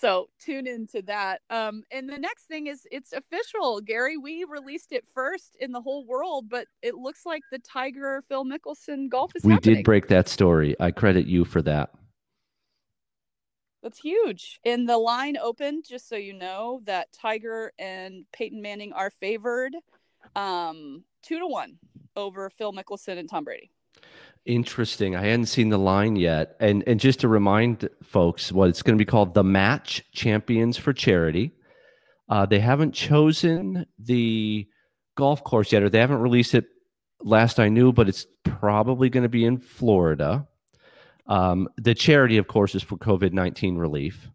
so 0.00 0.28
tune 0.40 0.66
into 0.66 1.02
that. 1.02 1.40
Um, 1.50 1.82
and 1.90 2.08
the 2.08 2.18
next 2.18 2.44
thing 2.44 2.66
is 2.66 2.86
it's 2.90 3.12
official, 3.12 3.80
Gary. 3.80 4.16
We 4.16 4.44
released 4.44 4.92
it 4.92 5.04
first 5.14 5.56
in 5.60 5.72
the 5.72 5.80
whole 5.80 6.04
world, 6.04 6.48
but 6.48 6.66
it 6.82 6.94
looks 6.94 7.24
like 7.24 7.42
the 7.50 7.58
Tiger 7.60 8.22
Phil 8.28 8.44
Mickelson 8.44 9.08
golf 9.08 9.32
is 9.34 9.44
We 9.44 9.52
happening. 9.54 9.76
did 9.76 9.84
break 9.84 10.08
that 10.08 10.28
story. 10.28 10.76
I 10.80 10.90
credit 10.90 11.26
you 11.26 11.44
for 11.44 11.62
that. 11.62 11.90
That's 13.82 13.98
huge. 13.98 14.60
And 14.64 14.88
the 14.88 14.96
line 14.96 15.36
opened, 15.36 15.84
just 15.86 16.08
so 16.08 16.16
you 16.16 16.32
know, 16.32 16.80
that 16.84 17.12
Tiger 17.12 17.72
and 17.78 18.24
Peyton 18.32 18.62
Manning 18.62 18.92
are 18.94 19.10
favored 19.10 19.76
um, 20.34 21.04
two 21.22 21.38
to 21.38 21.46
one 21.46 21.78
over 22.16 22.48
Phil 22.48 22.72
Mickelson 22.72 23.18
and 23.18 23.28
Tom 23.28 23.44
Brady. 23.44 23.70
Interesting. 24.46 25.16
I 25.16 25.22
hadn't 25.22 25.46
seen 25.46 25.70
the 25.70 25.78
line 25.78 26.16
yet. 26.16 26.56
And 26.60 26.84
and 26.86 27.00
just 27.00 27.20
to 27.20 27.28
remind 27.28 27.88
folks, 28.02 28.52
what 28.52 28.68
it's 28.68 28.82
going 28.82 28.96
to 28.96 29.02
be 29.02 29.08
called 29.08 29.32
the 29.32 29.44
Match 29.44 30.04
Champions 30.12 30.76
for 30.76 30.92
Charity. 30.92 31.52
Uh, 32.28 32.44
they 32.44 32.58
haven't 32.58 32.92
chosen 32.92 33.86
the 33.98 34.66
golf 35.14 35.44
course 35.44 35.72
yet, 35.72 35.82
or 35.82 35.88
they 35.88 35.98
haven't 35.98 36.20
released 36.20 36.54
it. 36.54 36.66
Last 37.22 37.58
I 37.58 37.70
knew, 37.70 37.92
but 37.92 38.08
it's 38.08 38.26
probably 38.42 39.08
going 39.08 39.22
to 39.22 39.30
be 39.30 39.46
in 39.46 39.56
Florida. 39.56 40.46
Um, 41.26 41.68
the 41.78 41.94
charity, 41.94 42.36
of 42.36 42.46
course, 42.46 42.74
is 42.74 42.82
for 42.82 42.98
COVID 42.98 43.32
nineteen 43.32 43.78
relief. 43.78 44.28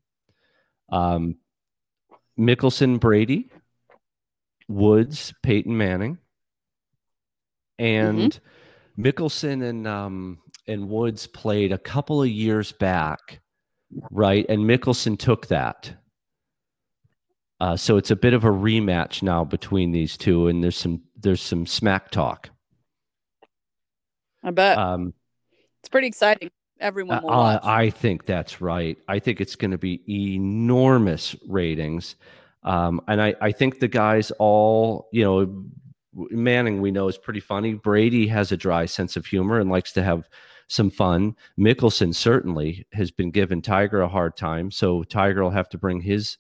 Um, 0.91 1.36
Mickelson, 2.38 3.00
Brady, 3.00 3.52
Woods, 4.67 5.36
Peyton 5.43 5.78
Manning, 5.78 6.17
and. 7.78 8.32
Mm-hmm 8.32 8.45
Mickelson 8.99 9.63
and 9.63 9.88
um, 9.88 10.39
and 10.67 10.89
Woods 10.89 11.25
played 11.25 11.71
a 11.71 11.77
couple 11.77 12.21
of 12.21 12.29
years 12.29 12.71
back, 12.71 13.39
right? 14.12 14.45
And 14.49 14.63
Mickelson 14.63 15.17
took 15.17 15.47
that. 15.47 15.91
Uh, 17.62 17.75
so 17.75 17.97
it's 17.97 18.12
a 18.12 18.15
bit 18.15 18.33
of 18.33 18.45
a 18.45 18.49
rematch 18.49 19.21
now 19.21 19.43
between 19.43 19.91
these 19.91 20.17
two, 20.17 20.47
and 20.47 20.63
there's 20.63 20.77
some 20.77 21.01
there's 21.17 21.41
some 21.41 21.65
smack 21.65 22.12
talk. 22.12 22.49
I 24.43 24.51
bet. 24.51 24.77
Um, 24.77 25.13
it's 25.81 25.89
pretty 25.89 26.07
exciting. 26.07 26.51
Everyone 26.79 27.21
will 27.23 27.31
uh, 27.31 27.59
I 27.62 27.89
think 27.89 28.25
that's 28.25 28.62
right. 28.62 28.97
I 29.07 29.19
think 29.19 29.41
it's 29.41 29.55
going 29.55 29.71
to 29.71 29.77
be 29.77 30.01
enormous 30.07 31.35
ratings. 31.47 32.15
Um, 32.63 33.01
and 33.07 33.21
I, 33.21 33.35
I 33.41 33.51
think 33.51 33.79
the 33.79 33.88
guys 33.88 34.31
all, 34.31 35.09
you 35.12 35.23
know, 35.23 35.65
Manning, 36.13 36.82
we 36.82 36.91
know, 36.91 37.08
is 37.08 37.17
pretty 37.17 37.39
funny. 37.39 37.74
Brady 37.74 38.28
has 38.28 38.52
a 38.52 38.58
dry 38.58 38.86
sense 38.86 39.15
of 39.15 39.26
humor 39.26 39.60
and 39.60 39.69
likes 39.69 39.91
to 39.93 40.04
have 40.04 40.28
some 40.67 40.89
fun. 40.89 41.36
Mickelson 41.60 42.13
certainly 42.13 42.86
has 42.93 43.12
been 43.12 43.32
giving 43.32 43.62
Tiger 43.62 44.02
a 44.02 44.08
hard 44.08 44.38
time, 44.38 44.72
so 44.72 45.04
Tiger 45.04 45.43
will 45.43 45.50
have 45.50 45.69
to 45.69 45.78
bring 45.78 46.02
his 46.02 46.38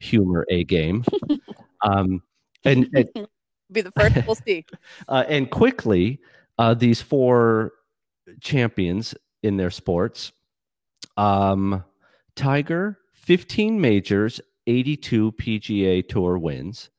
humor 0.00 0.46
a 0.50 0.64
game. 0.64 1.04
um, 1.82 2.22
and, 2.64 2.88
and 2.94 3.08
be 3.72 3.80
the 3.80 3.92
first 3.92 4.16
we'll 4.26 4.36
see. 4.36 4.64
Uh, 5.08 5.24
and 5.28 5.50
quickly, 5.50 6.20
uh, 6.58 6.74
these 6.74 7.02
four 7.02 7.72
champions 8.40 9.14
in 9.42 9.56
their 9.56 9.70
sports. 9.70 10.32
Um, 11.16 11.84
Tiger, 12.36 12.98
15 13.12 13.80
majors, 13.80 14.40
82 14.66 15.32
PGA 15.32 16.08
Tour 16.08 16.38
wins. 16.38 16.90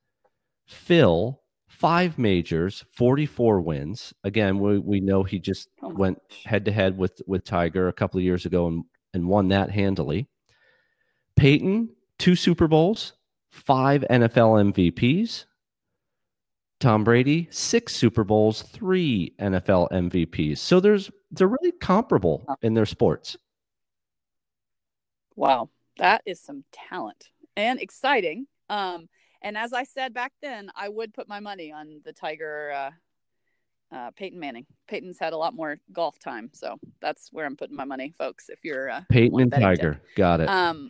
Phil, 0.66 1.42
five 1.76 2.18
majors, 2.18 2.86
44 2.92 3.62
wins. 3.62 4.14
Again, 4.24 4.60
we, 4.60 4.80
we 4.80 5.00
know 5.00 5.24
he 5.24 5.40
just 5.40 5.70
oh 5.82 5.90
went 5.90 6.20
head 6.46 6.66
to 6.66 6.72
head 6.72 6.98
with 6.98 7.22
with 7.28 7.44
Tiger 7.44 7.88
a 7.88 7.94
couple 7.94 8.18
of 8.18 8.24
years 8.24 8.46
ago 8.46 8.68
and, 8.68 8.84
and 9.14 9.28
won 9.28 9.50
that 9.50 9.70
handily. 9.70 10.28
Peyton, 11.36 11.90
two 12.18 12.36
Super 12.36 12.68
Bowls, 12.68 13.14
five 13.52 14.06
NFL 14.10 14.74
MVPs. 14.74 15.46
Tom 16.82 17.04
Brady, 17.04 17.48
six 17.52 17.96
Super 17.96 18.24
Bowls, 18.24 18.62
three 18.62 19.34
NFL 19.40 19.90
MVPs. 19.92 20.58
So 20.58 20.80
there's 20.80 21.10
they're 21.32 21.48
really 21.48 21.72
comparable 21.72 22.46
in 22.62 22.74
their 22.74 22.86
sports. 22.86 23.38
Wow, 25.36 25.70
that 25.98 26.22
is 26.26 26.42
some 26.42 26.64
talent 26.72 27.30
and 27.56 27.80
exciting. 27.80 28.48
Um, 28.70 29.08
and 29.46 29.56
as 29.56 29.74
I 29.74 29.84
said 29.84 30.14
back 30.14 30.34
then, 30.42 30.72
I 30.76 30.90
would 30.90 31.14
put 31.14 31.30
my 31.30 31.40
money 31.40 31.72
on 31.72 32.02
the 32.04 32.12
Tiger, 32.12 32.72
uh, 32.72 33.96
uh, 33.96 34.12
Peyton 34.16 34.40
Manning. 34.40 34.66
Peyton's 34.88 35.20
had 35.20 35.34
a 35.34 35.38
lot 35.38 35.54
more 35.54 35.78
golf 35.94 36.18
time, 36.18 36.50
so 36.52 36.80
that's 37.00 37.30
where 37.32 37.46
I'm 37.46 37.56
putting 37.56 37.76
my 37.76 37.86
money, 37.86 38.12
folks. 38.18 38.50
If 38.50 38.66
you're 38.66 38.90
uh, 38.90 39.02
Peyton 39.10 39.40
and 39.40 39.52
Tiger, 39.52 40.02
got 40.16 40.42
it. 40.42 40.50
Um, 40.50 40.90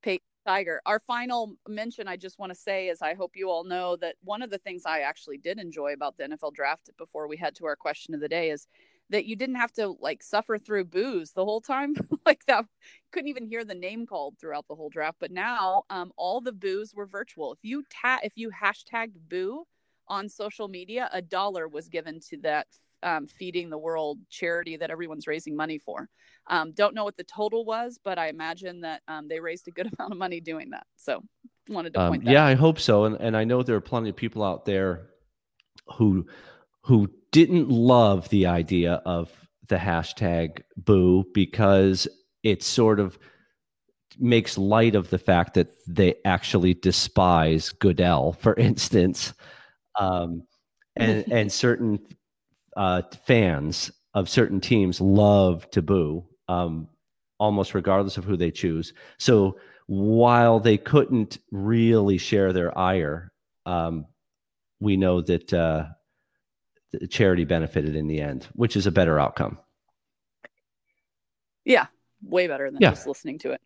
Peyton 0.00 0.24
Tiger. 0.46 0.80
Our 0.86 1.00
final 1.00 1.56
mention, 1.66 2.06
I 2.06 2.16
just 2.16 2.38
want 2.38 2.52
to 2.52 2.58
say, 2.58 2.88
is 2.88 3.02
I 3.02 3.14
hope 3.14 3.32
you 3.34 3.50
all 3.50 3.64
know 3.64 3.96
that 3.96 4.14
one 4.22 4.42
of 4.42 4.50
the 4.50 4.58
things 4.58 4.84
I 4.86 5.00
actually 5.00 5.38
did 5.38 5.58
enjoy 5.58 5.92
about 5.92 6.16
the 6.16 6.22
NFL 6.22 6.54
draft 6.54 6.90
before 6.96 7.26
we 7.26 7.36
head 7.36 7.56
to 7.56 7.66
our 7.66 7.74
question 7.74 8.14
of 8.14 8.20
the 8.20 8.28
day 8.28 8.50
is 8.50 8.68
that 9.10 9.26
you 9.26 9.36
didn't 9.36 9.56
have 9.56 9.72
to 9.72 9.96
like 10.00 10.22
suffer 10.22 10.58
through 10.58 10.84
boos 10.84 11.32
the 11.32 11.44
whole 11.44 11.60
time 11.60 11.94
like 12.26 12.44
that 12.46 12.64
couldn't 13.12 13.28
even 13.28 13.46
hear 13.46 13.64
the 13.64 13.74
name 13.74 14.06
called 14.06 14.34
throughout 14.38 14.66
the 14.68 14.74
whole 14.74 14.90
draft 14.90 15.16
but 15.20 15.30
now 15.30 15.82
um, 15.90 16.12
all 16.16 16.40
the 16.40 16.52
boos 16.52 16.94
were 16.94 17.06
virtual 17.06 17.52
if 17.52 17.58
you 17.62 17.84
ta- 17.90 18.20
if 18.22 18.32
you 18.36 18.50
hashtagged 18.50 19.16
boo 19.28 19.64
on 20.08 20.28
social 20.28 20.68
media 20.68 21.08
a 21.12 21.22
dollar 21.22 21.68
was 21.68 21.88
given 21.88 22.20
to 22.20 22.36
that 22.38 22.66
um, 23.02 23.26
feeding 23.26 23.70
the 23.70 23.78
world 23.78 24.18
charity 24.30 24.76
that 24.76 24.90
everyone's 24.90 25.26
raising 25.26 25.54
money 25.54 25.78
for 25.78 26.08
um, 26.48 26.72
don't 26.72 26.94
know 26.94 27.04
what 27.04 27.16
the 27.16 27.24
total 27.24 27.64
was 27.64 27.98
but 28.02 28.18
i 28.18 28.28
imagine 28.28 28.80
that 28.80 29.02
um, 29.08 29.28
they 29.28 29.40
raised 29.40 29.68
a 29.68 29.70
good 29.70 29.90
amount 29.98 30.12
of 30.12 30.18
money 30.18 30.40
doing 30.40 30.70
that 30.70 30.86
so 30.96 31.22
wanted 31.68 31.92
to 31.92 32.08
point 32.08 32.26
um, 32.26 32.32
yeah 32.32 32.44
out. 32.44 32.48
i 32.48 32.54
hope 32.54 32.78
so 32.78 33.04
and, 33.04 33.16
and 33.20 33.36
i 33.36 33.44
know 33.44 33.62
there 33.62 33.76
are 33.76 33.80
plenty 33.80 34.08
of 34.08 34.16
people 34.16 34.42
out 34.42 34.64
there 34.64 35.10
who 35.94 36.26
who 36.82 37.08
didn't 37.36 37.68
love 37.68 38.26
the 38.30 38.46
idea 38.46 38.94
of 39.04 39.30
the 39.68 39.76
hashtag 39.76 40.62
boo 40.74 41.22
because 41.34 42.08
it 42.42 42.62
sort 42.62 42.98
of 42.98 43.18
makes 44.18 44.56
light 44.56 44.94
of 44.94 45.10
the 45.10 45.18
fact 45.18 45.52
that 45.52 45.68
they 45.86 46.14
actually 46.24 46.72
despise 46.72 47.68
Goodell, 47.68 48.32
for 48.32 48.54
instance, 48.58 49.34
um, 50.00 50.44
and 50.96 51.26
and 51.30 51.52
certain 51.52 51.98
uh, 52.74 53.02
fans 53.26 53.90
of 54.14 54.30
certain 54.30 54.62
teams 54.62 54.98
love 54.98 55.70
to 55.72 55.82
boo, 55.82 56.24
um, 56.48 56.88
almost 57.38 57.74
regardless 57.74 58.16
of 58.16 58.24
who 58.24 58.38
they 58.38 58.50
choose. 58.50 58.94
So 59.18 59.58
while 59.88 60.58
they 60.58 60.78
couldn't 60.78 61.36
really 61.52 62.16
share 62.16 62.54
their 62.54 62.76
ire, 62.78 63.30
um, 63.66 64.06
we 64.80 64.96
know 64.96 65.20
that 65.20 65.52
uh, 65.52 65.88
the 67.00 67.06
charity 67.06 67.44
benefited 67.44 67.96
in 67.96 68.06
the 68.06 68.20
end, 68.20 68.46
which 68.52 68.76
is 68.76 68.86
a 68.86 68.90
better 68.90 69.18
outcome. 69.18 69.58
Yeah, 71.64 71.86
way 72.22 72.46
better 72.46 72.70
than 72.70 72.80
yeah. 72.80 72.90
just 72.90 73.06
listening 73.06 73.38
to 73.40 73.52
it. 73.52 73.60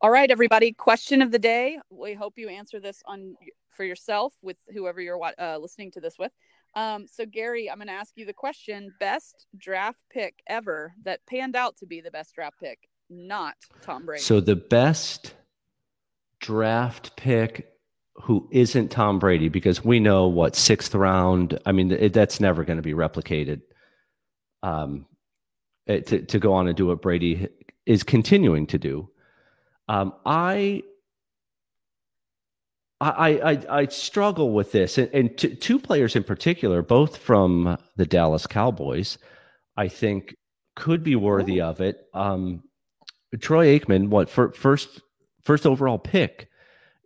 All 0.00 0.10
right, 0.10 0.30
everybody. 0.30 0.72
Question 0.72 1.20
of 1.20 1.30
the 1.30 1.38
day. 1.38 1.78
We 1.90 2.14
hope 2.14 2.34
you 2.36 2.48
answer 2.48 2.80
this 2.80 3.02
on 3.06 3.36
for 3.70 3.84
yourself 3.84 4.32
with 4.42 4.56
whoever 4.72 5.00
you're 5.00 5.20
uh, 5.38 5.58
listening 5.58 5.90
to 5.92 6.00
this 6.00 6.18
with. 6.18 6.32
Um, 6.74 7.06
so, 7.06 7.26
Gary, 7.26 7.70
I'm 7.70 7.78
going 7.78 7.88
to 7.88 7.92
ask 7.92 8.12
you 8.16 8.24
the 8.24 8.32
question: 8.32 8.94
best 9.00 9.46
draft 9.58 10.00
pick 10.10 10.42
ever 10.46 10.94
that 11.04 11.20
panned 11.26 11.56
out 11.56 11.76
to 11.78 11.86
be 11.86 12.00
the 12.00 12.10
best 12.10 12.34
draft 12.34 12.56
pick, 12.60 12.78
not 13.10 13.56
Tom 13.82 14.06
Brady. 14.06 14.22
So, 14.22 14.40
the 14.40 14.56
best 14.56 15.34
draft 16.38 17.16
pick 17.16 17.70
who 18.22 18.48
isn't 18.50 18.90
Tom 18.90 19.18
Brady 19.18 19.48
because 19.48 19.84
we 19.84 20.00
know 20.00 20.28
what 20.28 20.56
sixth 20.56 20.94
round. 20.94 21.58
I 21.66 21.72
mean, 21.72 21.90
it, 21.90 22.12
that's 22.12 22.40
never 22.40 22.64
going 22.64 22.76
to 22.76 22.82
be 22.82 22.94
replicated. 22.94 23.62
Um, 24.62 25.06
it, 25.86 26.06
to 26.08 26.22
to 26.22 26.38
go 26.38 26.52
on 26.52 26.68
and 26.68 26.76
do 26.76 26.86
what 26.86 27.02
Brady 27.02 27.48
is 27.86 28.02
continuing 28.02 28.66
to 28.68 28.78
do. 28.78 29.08
Um, 29.88 30.12
I, 30.24 30.82
I, 33.00 33.40
I, 33.40 33.80
I 33.80 33.86
struggle 33.86 34.52
with 34.52 34.70
this, 34.70 34.98
and, 34.98 35.12
and 35.12 35.36
t- 35.36 35.56
two 35.56 35.80
players 35.80 36.14
in 36.14 36.22
particular, 36.22 36.82
both 36.82 37.16
from 37.16 37.76
the 37.96 38.06
Dallas 38.06 38.46
Cowboys, 38.46 39.18
I 39.76 39.88
think 39.88 40.36
could 40.76 41.02
be 41.02 41.16
worthy 41.16 41.60
of 41.60 41.80
it. 41.80 42.06
Um, 42.14 42.62
Troy 43.40 43.78
Aikman, 43.78 44.08
what 44.08 44.28
for, 44.30 44.52
first 44.52 45.00
first 45.42 45.66
overall 45.66 45.98
pick 45.98 46.49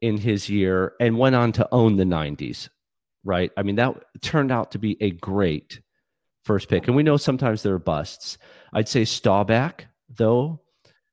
in 0.05 0.19
his 0.19 0.51
year 0.51 0.93
and 1.01 1.17
went 1.17 1.35
on 1.35 1.51
to 1.51 1.67
own 1.73 1.97
the 1.97 2.05
90s, 2.05 2.69
right? 3.25 3.51
I 3.57 3.63
mean, 3.63 3.77
that 3.77 3.95
turned 4.21 4.53
out 4.53 4.73
to 4.73 4.79
be 4.79 4.99
a 5.01 5.11
great 5.11 5.81
first 6.43 6.69
pick. 6.69 6.87
And 6.87 6.95
we 6.95 7.03
know 7.03 7.17
sometimes 7.17 7.63
there 7.63 7.73
are 7.73 7.79
busts. 7.79 8.37
I'd 8.71 8.87
say 8.87 9.07
Staubach, 9.07 9.87
though, 10.15 10.61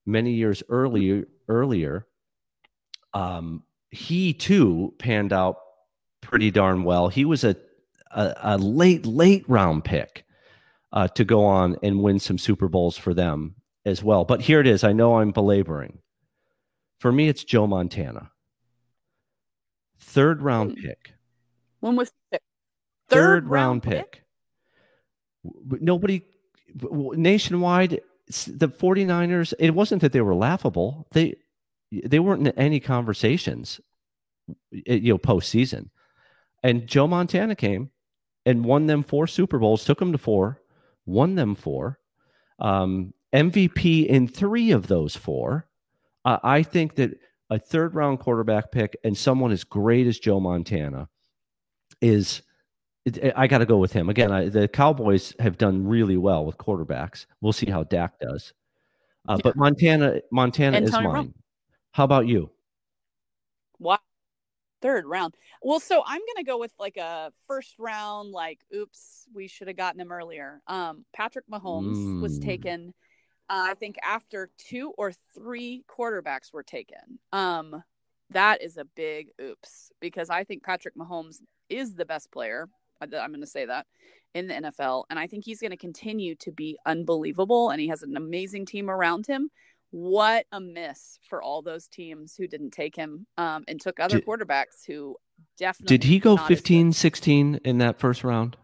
many 0.06 0.34
years 0.34 0.62
earlier, 0.68 1.26
earlier, 1.48 2.06
um, 3.14 3.64
he 3.92 4.34
too 4.34 4.94
panned 5.00 5.32
out 5.32 5.56
pretty 6.20 6.52
darn 6.52 6.84
well. 6.84 7.08
He 7.08 7.24
was 7.24 7.46
a, 7.46 7.56
a, 8.14 8.36
a 8.42 8.58
late, 8.58 9.06
late 9.06 9.46
round 9.48 9.86
pick 9.86 10.26
uh, 10.92 11.08
to 11.08 11.24
go 11.24 11.46
on 11.46 11.78
and 11.82 12.04
win 12.04 12.20
some 12.20 12.38
Super 12.38 12.68
Bowls 12.68 12.98
for 12.98 13.14
them 13.14 13.56
as 13.86 14.04
well. 14.04 14.26
But 14.26 14.42
here 14.42 14.60
it 14.60 14.68
is. 14.68 14.84
I 14.84 14.92
know 14.92 15.20
I'm 15.20 15.32
belaboring. 15.32 16.00
For 17.00 17.10
me, 17.10 17.30
it's 17.30 17.46
Joe 17.46 17.68
Montana. 17.68 18.32
Third 20.02 20.42
round 20.42 20.78
hmm. 20.78 20.88
pick. 20.88 21.14
When 21.80 21.96
was 21.96 22.12
Third, 22.32 22.42
Third 23.10 23.48
round, 23.48 23.52
round 23.52 23.84
pick. 23.84 24.12
pick. 24.12 25.82
Nobody 25.82 26.24
nationwide 26.74 28.02
the 28.48 28.70
49ers 28.70 29.54
it 29.60 29.72
wasn't 29.72 30.02
that 30.02 30.14
they 30.14 30.22
were 30.22 30.36
laughable. 30.36 31.08
They 31.12 31.36
they 31.92 32.20
weren't 32.20 32.48
in 32.48 32.58
any 32.58 32.80
conversations 32.80 33.82
eh, 34.88 34.96
you 34.96 35.14
know 35.14 35.18
postseason. 35.18 35.90
And 36.64 36.88
Joe 36.88 37.08
Montana 37.08 37.56
came 37.56 37.90
and 38.46 38.66
won 38.66 38.86
them 38.86 39.04
four 39.04 39.28
Super 39.28 39.60
Bowls, 39.60 39.84
took 39.84 40.00
them 40.00 40.12
to 40.12 40.18
four, 40.18 40.62
won 41.06 41.36
them 41.36 41.56
four, 41.56 42.00
um, 42.60 43.14
MVP 43.34 44.06
in 44.06 44.28
three 44.28 44.72
of 44.72 44.88
those 44.88 45.16
four. 45.16 45.68
Uh, 46.24 46.38
I 46.44 46.64
think 46.64 46.96
that 46.96 47.20
a 47.52 47.60
third 47.60 47.94
round 47.94 48.20
quarterback 48.20 48.72
pick 48.72 48.98
and 49.04 49.16
someone 49.16 49.52
as 49.52 49.64
great 49.64 50.08
as 50.08 50.18
Joe 50.18 50.40
Montana 50.40 51.10
is. 52.02 52.42
I 53.36 53.48
got 53.48 53.58
to 53.60 53.66
go 53.66 53.78
with 53.78 53.92
him 53.94 54.10
again. 54.10 54.32
I, 54.32 54.50
the 54.50 54.68
Cowboys 54.68 55.34
have 55.40 55.58
done 55.58 55.88
really 55.88 56.18
well 56.18 56.46
with 56.46 56.58
quarterbacks. 56.58 57.26
We'll 57.42 57.52
see 57.52 57.70
how 57.70 57.84
Dak 57.84 58.20
does. 58.20 58.54
Uh, 59.28 59.34
yeah. 59.34 59.42
But 59.44 59.56
Montana, 59.56 60.22
Montana 60.32 60.78
and 60.78 60.86
is 60.86 60.92
Tony 60.92 61.08
mine. 61.08 61.34
How 61.92 62.04
about 62.04 62.28
you? 62.28 62.52
Wow, 63.80 63.98
third 64.84 65.06
round. 65.08 65.34
Well, 65.64 65.80
so 65.80 66.04
I'm 66.06 66.22
gonna 66.34 66.46
go 66.46 66.60
with 66.60 66.74
like 66.80 66.98
a 66.98 67.34
first 67.48 67.76
round. 67.80 68.32
Like, 68.32 68.60
oops, 68.74 69.28
we 69.34 69.48
should 69.48 69.68
have 69.68 69.78
gotten 69.78 70.00
him 70.00 70.12
earlier. 70.12 70.62
Um, 70.68 71.04
Patrick 71.12 71.46
Mahomes 71.52 71.98
mm. 71.98 72.22
was 72.22 72.40
taken. 72.40 72.94
Uh, 73.52 73.66
I 73.70 73.74
think 73.74 73.98
after 74.02 74.50
two 74.58 74.94
or 74.98 75.12
three 75.36 75.84
quarterbacks 75.88 76.54
were 76.54 76.64
taken. 76.64 77.20
Um, 77.34 77.84
that 78.30 78.62
is 78.62 78.78
a 78.78 78.86
big 78.86 79.28
oops 79.42 79.92
because 80.00 80.30
I 80.30 80.46
think 80.46 80.64
Patrick 80.64 80.96
Mahomes 80.96 81.42
is 81.70 81.96
the 81.96 82.06
best 82.06 82.32
player. 82.32 82.70
I'm 83.02 83.10
going 83.10 83.42
to 83.42 83.48
say 83.48 83.66
that 83.66 83.88
in 84.34 84.48
the 84.48 84.54
NFL. 84.54 85.04
And 85.10 85.20
I 85.20 85.28
think 85.28 85.44
he's 85.44 85.60
going 85.60 85.72
to 85.72 85.78
continue 85.78 86.36
to 86.36 86.52
be 86.52 86.78
unbelievable. 86.86 87.72
And 87.72 87.82
he 87.82 87.90
has 87.90 88.04
an 88.04 88.16
amazing 88.16 88.68
team 88.68 88.90
around 88.90 89.28
him 89.28 89.50
what 89.92 90.46
a 90.54 90.60
miss 90.60 91.20
for 91.22 91.42
all 91.42 91.62
those 91.62 91.88
teams 91.88 92.36
who 92.36 92.48
didn't 92.48 92.72
take 92.72 92.96
him 92.96 93.28
um, 93.38 93.64
and 93.68 93.80
took 93.80 94.00
other 94.00 94.18
did, 94.18 94.26
quarterbacks 94.26 94.86
who 94.88 95.18
definitely 95.58 95.98
did 95.98 96.06
he 96.06 96.18
go 96.18 96.38
15 96.38 96.94
16 96.94 97.60
in 97.66 97.78
that 97.78 98.00
first 98.00 98.24
round 98.24 98.56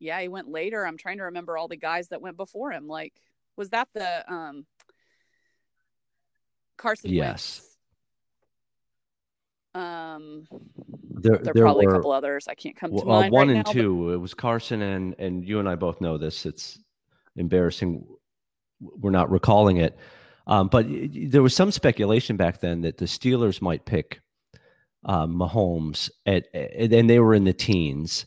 yeah 0.00 0.20
he 0.20 0.28
went 0.28 0.48
later 0.48 0.84
i'm 0.86 0.96
trying 0.96 1.18
to 1.18 1.24
remember 1.24 1.56
all 1.56 1.68
the 1.68 1.76
guys 1.76 2.08
that 2.08 2.20
went 2.20 2.36
before 2.36 2.72
him 2.72 2.88
like 2.88 3.14
was 3.56 3.70
that 3.70 3.88
the 3.94 4.32
um 4.32 4.66
carson 6.76 7.10
yes 7.10 7.62
Wentz? 9.74 9.86
um 9.86 10.46
there, 11.22 11.38
there, 11.38 11.52
there 11.52 11.64
probably 11.64 11.86
were, 11.86 11.92
a 11.92 11.96
couple 11.96 12.10
others 12.10 12.48
i 12.48 12.54
can't 12.54 12.76
come 12.76 12.90
to 12.90 13.02
uh, 13.02 13.04
mind 13.04 13.32
one 13.32 13.48
right 13.48 13.56
and 13.58 13.66
now, 13.66 13.72
two 13.72 14.06
but... 14.06 14.14
it 14.14 14.16
was 14.16 14.34
carson 14.34 14.82
and 14.82 15.14
and 15.18 15.46
you 15.46 15.60
and 15.60 15.68
i 15.68 15.76
both 15.76 16.00
know 16.00 16.18
this 16.18 16.44
it's 16.44 16.78
embarrassing 17.36 18.04
we're 18.80 19.10
not 19.10 19.30
recalling 19.30 19.78
it. 19.78 19.96
Um, 20.46 20.68
but 20.68 20.86
there 20.88 21.42
was 21.42 21.54
some 21.54 21.70
speculation 21.70 22.36
back 22.36 22.60
then 22.60 22.80
that 22.82 22.98
the 22.98 23.04
Steelers 23.04 23.62
might 23.62 23.84
pick 23.84 24.20
um, 25.04 25.36
Mahomes, 25.36 26.10
at, 26.26 26.46
and 26.54 27.08
they 27.08 27.20
were 27.20 27.34
in 27.34 27.44
the 27.44 27.52
teens. 27.52 28.26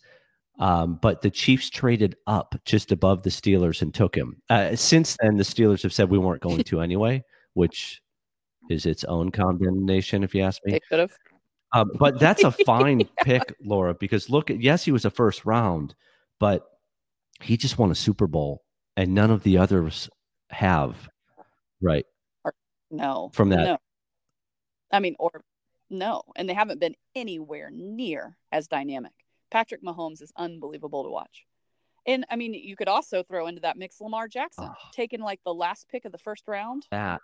Um, 0.60 1.00
but 1.02 1.22
the 1.22 1.32
Chiefs 1.32 1.70
traded 1.70 2.16
up 2.28 2.56
just 2.66 2.92
above 2.92 3.24
the 3.24 3.30
Steelers 3.30 3.82
and 3.82 3.94
took 3.94 4.16
him. 4.16 4.42
Uh, 4.50 4.76
since 4.76 5.18
then, 5.22 5.38
the 5.38 5.44
Steelers 5.44 5.82
have 5.84 5.94
said 5.94 6.10
we 6.10 6.18
weren't 6.18 6.42
going 6.42 6.64
to 6.66 6.82
anyway, 6.82 7.24
which 7.54 8.02
is 8.70 8.86
its 8.86 9.04
own 9.04 9.32
condemnation, 9.32 10.24
if 10.24 10.34
you 10.36 10.44
ask 10.44 10.62
me. 10.66 10.74
They 10.74 10.80
could 10.80 11.00
have. 11.00 11.12
Um, 11.74 11.92
but 11.96 12.20
that's 12.20 12.44
a 12.44 12.52
fine 12.66 13.02
yeah. 13.02 13.24
pick, 13.24 13.56
Laura, 13.64 13.96
because 13.96 14.30
look, 14.30 14.52
at, 14.52 14.62
yes, 14.62 14.86
he 14.86 14.92
was 14.92 15.06
a 15.06 15.10
first 15.10 15.44
round, 15.46 15.96
but 16.40 16.66
he 17.42 17.58
just 17.58 17.78
won 17.78 17.92
a 17.92 17.96
Super 17.96 18.28
Bowl, 18.28 18.64
and 18.96 19.14
none 19.14 19.32
of 19.32 19.44
the 19.44 19.58
others 19.58 20.10
have, 20.50 21.10
right? 21.82 22.06
No, 22.92 23.32
from 23.34 23.50
that. 23.50 23.66
No. 23.66 23.78
I 24.92 25.00
mean, 25.00 25.16
or 25.18 25.32
no, 25.90 26.22
and 26.36 26.48
they 26.48 26.54
haven't 26.54 26.80
been 26.80 26.96
anywhere 27.16 27.72
near 27.74 28.38
as 28.52 28.68
dynamic. 28.68 29.14
Patrick 29.54 29.84
Mahomes 29.84 30.22
is 30.22 30.34
unbelievable 30.36 31.04
to 31.04 31.12
watch. 31.12 31.46
And 32.08 32.26
I 32.30 32.36
mean, 32.36 32.56
you 32.56 32.76
could 32.76 32.90
also 32.90 33.22
throw 33.22 33.46
into 33.48 33.62
that 33.62 33.78
mix 33.78 34.02
Lamar 34.02 34.28
Jackson, 34.28 34.66
oh, 34.68 34.90
taking 34.92 35.22
like 35.22 35.40
the 35.46 35.54
last 35.54 35.88
pick 35.90 36.06
of 36.06 36.12
the 36.12 36.18
first 36.18 36.48
round. 36.48 36.88
That 36.92 37.22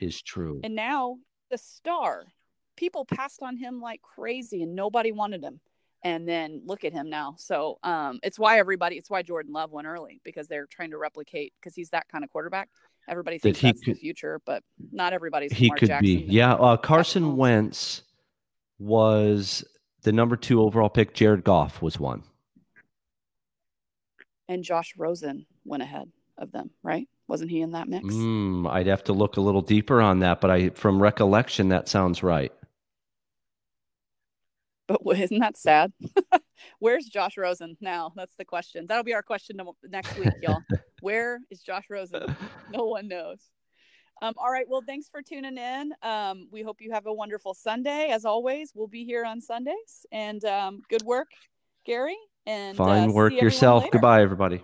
is 0.00 0.20
true. 0.22 0.60
And 0.64 0.74
now 0.74 1.18
the 1.50 1.58
star, 1.58 2.24
people 2.76 3.04
passed 3.04 3.42
on 3.42 3.56
him 3.58 3.80
like 3.80 4.00
crazy 4.00 4.62
and 4.62 4.74
nobody 4.74 5.12
wanted 5.12 5.44
him 5.44 5.60
and 6.02 6.26
then 6.26 6.62
look 6.64 6.84
at 6.84 6.94
him 6.94 7.10
now. 7.10 7.34
So 7.38 7.78
um, 7.82 8.20
it's 8.22 8.38
why 8.38 8.58
everybody, 8.58 8.96
it's 8.96 9.10
why 9.10 9.22
Jordan 9.22 9.52
Love 9.52 9.70
went 9.70 9.86
early 9.86 10.20
because 10.24 10.48
they're 10.48 10.66
trying 10.66 10.90
to 10.92 10.98
replicate 10.98 11.52
because 11.60 11.74
he's 11.74 11.90
that 11.90 12.08
kind 12.08 12.24
of 12.24 12.30
quarterback. 12.30 12.70
Everybody 13.06 13.38
thinks 13.38 13.60
that 13.60 13.66
that's 13.66 13.84
could, 13.84 13.96
the 13.96 14.00
future, 14.00 14.40
but 14.46 14.62
not 14.92 15.12
everybody's. 15.12 15.52
He 15.52 15.66
Lamar 15.66 15.76
could 15.76 15.88
Jackson 15.88 16.06
be, 16.06 16.24
yeah. 16.26 16.54
Uh, 16.54 16.76
Carson 16.78 17.36
Wentz 17.36 18.02
was 18.78 19.62
the 20.06 20.12
number 20.12 20.36
two 20.36 20.62
overall 20.62 20.88
pick. 20.88 21.14
Jared 21.14 21.42
Goff 21.42 21.82
was 21.82 21.98
one, 21.98 22.22
and 24.48 24.62
Josh 24.62 24.94
Rosen 24.96 25.46
went 25.64 25.82
ahead 25.82 26.10
of 26.38 26.52
them, 26.52 26.70
right? 26.84 27.08
Wasn't 27.26 27.50
he 27.50 27.60
in 27.60 27.72
that 27.72 27.88
mix? 27.88 28.06
Mm, 28.06 28.70
I'd 28.70 28.86
have 28.86 29.02
to 29.04 29.12
look 29.12 29.36
a 29.36 29.40
little 29.40 29.62
deeper 29.62 30.00
on 30.00 30.20
that, 30.20 30.40
but 30.40 30.48
I, 30.48 30.68
from 30.70 31.02
recollection, 31.02 31.70
that 31.70 31.88
sounds 31.88 32.22
right. 32.22 32.52
But 34.86 35.00
isn't 35.18 35.40
that 35.40 35.56
sad? 35.56 35.92
Where's 36.78 37.06
Josh 37.06 37.36
Rosen 37.36 37.76
now? 37.80 38.12
That's 38.14 38.36
the 38.36 38.44
question. 38.44 38.86
That'll 38.86 39.02
be 39.02 39.14
our 39.14 39.24
question 39.24 39.58
next 39.88 40.16
week, 40.16 40.28
y'all. 40.40 40.62
Where 41.00 41.40
is 41.50 41.62
Josh 41.62 41.86
Rosen? 41.90 42.36
No 42.70 42.84
one 42.84 43.08
knows. 43.08 43.40
Um, 44.22 44.34
all 44.38 44.50
right. 44.50 44.66
Well, 44.68 44.82
thanks 44.86 45.08
for 45.08 45.22
tuning 45.22 45.58
in. 45.58 45.92
Um, 46.02 46.48
we 46.50 46.62
hope 46.62 46.80
you 46.80 46.92
have 46.92 47.06
a 47.06 47.12
wonderful 47.12 47.54
Sunday. 47.54 48.08
As 48.10 48.24
always, 48.24 48.72
we'll 48.74 48.88
be 48.88 49.04
here 49.04 49.24
on 49.24 49.40
Sundays. 49.40 50.06
And 50.10 50.44
um, 50.44 50.82
good 50.88 51.02
work, 51.02 51.28
Gary. 51.84 52.16
And 52.46 52.76
fine 52.76 53.10
uh, 53.10 53.12
work 53.12 53.32
yourself. 53.32 53.84
Goodbye, 53.90 54.22
everybody. 54.22 54.62